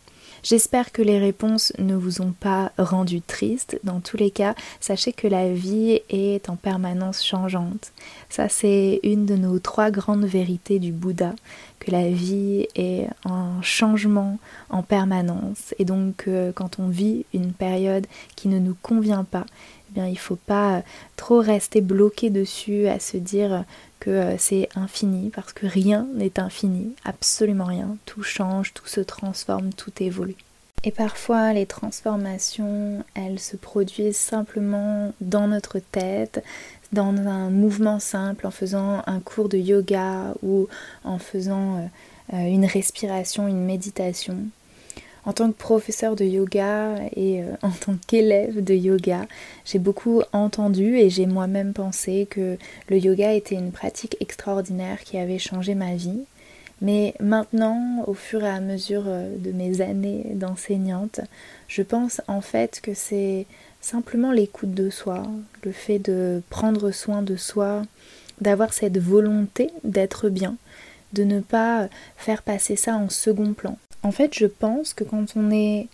J'espère 0.44 0.92
que 0.92 1.02
les 1.02 1.20
réponses 1.20 1.72
ne 1.80 1.96
vous 1.96 2.22
ont 2.22 2.34
pas 2.38 2.74
rendu 2.78 3.22
triste. 3.22 3.80
Dans 3.86 4.02
tous 4.02 4.18
les 4.18 4.30
cas, 4.30 4.56
sachez 4.82 5.14
que 5.14 5.28
la 5.28 5.54
vie 5.54 6.02
est 6.10 6.50
en 6.50 6.58
permanence 6.58 7.26
changeante. 7.26 7.94
Ça, 8.30 8.50
c'est 8.50 9.00
une 9.04 9.26
de 9.26 9.38
nos 9.38 9.60
trois 9.60 9.90
grandes 9.90 10.26
vérités 10.26 10.80
du 10.80 10.92
Bouddha, 10.92 11.34
que 11.80 11.92
la 11.92 12.10
vie 12.10 12.68
est 12.76 13.08
en 13.24 13.62
changement 13.62 14.38
en 14.70 14.84
permanence. 14.84 15.74
Et 15.80 15.86
donc, 15.86 16.26
euh, 16.28 16.52
quand 16.54 16.78
on 16.78 16.90
vit 16.90 17.26
une 17.34 17.54
période 17.54 18.06
qui 18.36 18.50
ne 18.50 18.60
nous 18.60 18.76
convient 18.82 19.24
pas, 19.24 19.46
eh 19.96 20.00
il 20.02 20.12
ne 20.12 20.16
faut 20.16 20.36
pas 20.36 20.84
trop 21.16 21.40
rester 21.40 21.80
bloqué 21.80 22.30
dessus 22.30 22.88
à 22.88 23.00
se 23.00 23.16
dire 23.18 23.64
euh, 24.12 24.36
c'est 24.38 24.70
infini 24.76 25.30
parce 25.30 25.54
que 25.54 25.66
rien 25.66 26.08
n'est 26.14 26.40
infini, 26.40 26.94
absolument 27.06 27.66
rien. 27.66 27.98
Tout 28.06 28.24
change, 28.24 28.74
tout 28.74 28.88
se 28.88 29.02
transforme, 29.02 29.74
tout 29.74 29.92
évolue. 30.00 30.36
Et 30.84 30.92
parfois, 30.92 31.54
les 31.54 31.66
transformations, 31.66 33.04
elles 33.14 33.40
se 33.40 33.56
produisent 33.56 34.18
simplement 34.18 35.14
dans 35.22 35.48
notre 35.48 35.80
tête, 35.80 36.44
dans 36.92 37.16
un 37.16 37.50
mouvement 37.50 38.00
simple, 38.00 38.46
en 38.46 38.52
faisant 38.52 39.02
un 39.08 39.20
cours 39.20 39.48
de 39.48 39.58
yoga 39.58 40.34
ou 40.44 40.68
en 41.06 41.20
faisant 41.20 41.78
euh, 41.78 41.86
euh, 42.34 42.48
une 42.48 42.66
respiration, 42.66 43.48
une 43.48 43.64
méditation. 43.64 44.38
En 45.26 45.34
tant 45.34 45.50
que 45.52 45.58
professeur 45.58 46.16
de 46.16 46.26
yoga 46.26 46.96
et 47.16 47.42
euh, 47.42 47.54
en 47.62 47.72
tant 47.72 47.96
qu'élève 48.08 48.64
de 48.64 48.74
yoga, 48.74 49.26
j'ai 49.66 49.80
beaucoup 49.80 50.22
entendu 50.34 50.98
et 50.98 51.10
j'ai 51.10 51.26
moi-même 51.26 51.74
pensé 51.74 52.28
que 52.30 52.58
le 52.90 52.98
yoga 52.98 53.34
était 53.34 53.56
une 53.56 53.72
pratique 53.72 54.18
extraordinaire 54.20 55.04
qui 55.04 55.18
avait 55.18 55.40
changé 55.40 55.76
ma 55.76 55.96
vie. 55.96 56.24
Mais 56.82 57.14
maintenant, 57.22 58.04
au 58.08 58.14
fur 58.14 58.44
et 58.44 58.50
à 58.50 58.60
mesure 58.60 59.04
euh, 59.08 59.38
de 59.38 59.52
mes 59.52 59.82
années 59.82 60.26
d'enseignante, 60.34 61.22
je 61.68 61.82
pense 61.82 62.22
en 62.28 62.42
fait 62.42 62.82
que 62.82 62.94
c'est 62.94 63.46
simplement 63.80 64.32
l'écoute 64.32 64.74
de 64.74 64.90
soi, 64.90 65.24
le 65.64 65.72
fait 65.72 66.00
de 66.00 66.42
prendre 66.50 66.92
soin 66.92 67.22
de 67.22 67.36
soi, 67.36 67.84
d'avoir 68.42 68.74
cette 68.74 68.98
volonté 68.98 69.70
d'être 69.84 70.30
bien, 70.30 70.58
de 71.14 71.24
ne 71.24 71.40
pas 71.40 71.88
faire 72.18 72.42
passer 72.42 72.76
ça 72.76 72.96
en 72.96 73.10
second 73.10 73.54
plan. 73.54 73.78
En 74.04 74.12
fait, 74.12 74.34
je 74.34 74.46
pense 74.46 74.94
que 74.94 75.04
quand 75.04 75.26
on 75.36 75.52
est 75.52 75.88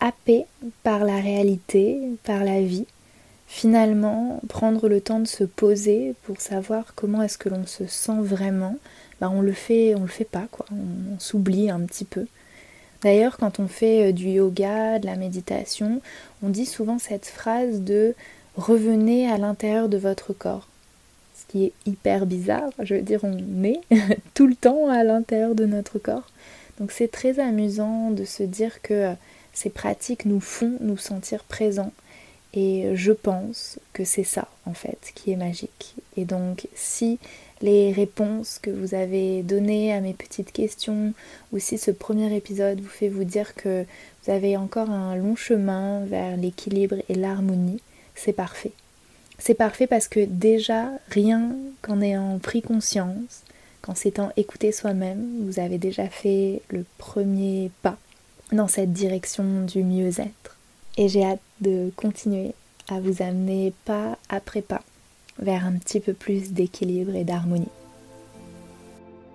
happé 0.00 0.44
par 0.82 1.04
la 1.04 1.20
réalité, 1.20 1.98
par 2.24 2.44
la 2.44 2.60
vie, 2.60 2.86
finalement, 3.46 4.40
prendre 4.48 4.88
le 4.88 5.00
temps 5.00 5.20
de 5.20 5.26
se 5.26 5.44
poser 5.44 6.14
pour 6.24 6.40
savoir 6.40 6.94
comment 6.94 7.22
est-ce 7.22 7.38
que 7.38 7.48
l'on 7.48 7.66
se 7.66 7.86
sent 7.86 8.20
vraiment, 8.20 8.76
bah 9.20 9.30
on 9.32 9.40
le 9.40 9.52
fait, 9.52 9.94
on 9.94 10.02
le 10.02 10.08
fait 10.08 10.24
pas 10.24 10.46
quoi, 10.50 10.66
on, 10.72 11.18
s'oublie 11.18 11.70
un 11.70 11.80
petit 11.80 12.04
peu. 12.04 12.26
D'ailleurs, 13.02 13.38
quand 13.38 13.60
on 13.60 13.68
fait 13.68 14.08
euh, 14.08 14.12
du 14.12 14.28
yoga, 14.28 14.98
de 14.98 15.06
la 15.06 15.16
méditation, 15.16 16.00
on 16.42 16.48
dit 16.48 16.66
souvent 16.66 16.98
cette 16.98 17.26
phrase 17.26 17.80
de 17.80 18.14
revenez 18.56 19.30
à 19.30 19.38
l'intérieur 19.38 19.88
de 19.88 19.98
votre 19.98 20.32
corps. 20.32 20.68
Est 21.56 21.72
hyper 21.86 22.26
bizarre, 22.26 22.70
je 22.82 22.96
veux 22.96 23.02
dire, 23.02 23.20
on 23.22 23.64
est 23.64 23.80
tout 24.34 24.46
le 24.46 24.54
temps 24.54 24.88
à 24.90 25.04
l'intérieur 25.04 25.54
de 25.54 25.64
notre 25.64 25.98
corps. 25.98 26.28
Donc 26.78 26.92
c'est 26.92 27.10
très 27.10 27.40
amusant 27.40 28.10
de 28.10 28.24
se 28.24 28.42
dire 28.42 28.82
que 28.82 28.92
euh, 28.92 29.12
ces 29.54 29.70
pratiques 29.70 30.26
nous 30.26 30.40
font 30.40 30.76
nous 30.80 30.98
sentir 30.98 31.44
présents. 31.44 31.92
Et 32.52 32.90
je 32.94 33.12
pense 33.12 33.78
que 33.92 34.04
c'est 34.04 34.24
ça, 34.24 34.48
en 34.64 34.72
fait, 34.72 35.12
qui 35.14 35.30
est 35.30 35.36
magique. 35.36 35.94
Et 36.16 36.24
donc, 36.24 36.68
si 36.74 37.18
les 37.60 37.92
réponses 37.92 38.58
que 38.60 38.70
vous 38.70 38.94
avez 38.94 39.42
données 39.42 39.92
à 39.92 40.00
mes 40.00 40.14
petites 40.14 40.52
questions 40.52 41.12
ou 41.52 41.58
si 41.58 41.78
ce 41.78 41.90
premier 41.90 42.34
épisode 42.34 42.80
vous 42.80 42.88
fait 42.88 43.08
vous 43.08 43.24
dire 43.24 43.54
que 43.54 43.84
vous 44.22 44.32
avez 44.32 44.56
encore 44.56 44.90
un 44.90 45.16
long 45.16 45.36
chemin 45.36 46.04
vers 46.06 46.36
l'équilibre 46.36 46.96
et 47.08 47.14
l'harmonie, 47.14 47.80
c'est 48.14 48.32
parfait. 48.32 48.72
C'est 49.38 49.54
parfait 49.54 49.86
parce 49.86 50.08
que 50.08 50.24
déjà, 50.24 50.88
rien 51.10 51.54
qu'en 51.82 52.00
ayant 52.00 52.38
pris 52.38 52.62
conscience, 52.62 53.42
qu'en 53.82 53.94
s'étant 53.94 54.32
écouté 54.36 54.72
soi-même, 54.72 55.44
vous 55.44 55.60
avez 55.60 55.78
déjà 55.78 56.08
fait 56.08 56.62
le 56.68 56.84
premier 56.98 57.70
pas 57.82 57.96
dans 58.52 58.68
cette 58.68 58.92
direction 58.92 59.62
du 59.64 59.82
mieux-être. 59.82 60.56
Et 60.96 61.08
j'ai 61.08 61.24
hâte 61.24 61.40
de 61.60 61.90
continuer 61.96 62.52
à 62.88 63.00
vous 63.00 63.22
amener 63.22 63.72
pas 63.84 64.18
après 64.28 64.62
pas 64.62 64.82
vers 65.38 65.66
un 65.66 65.72
petit 65.72 66.00
peu 66.00 66.14
plus 66.14 66.52
d'équilibre 66.52 67.14
et 67.14 67.24
d'harmonie. 67.24 67.68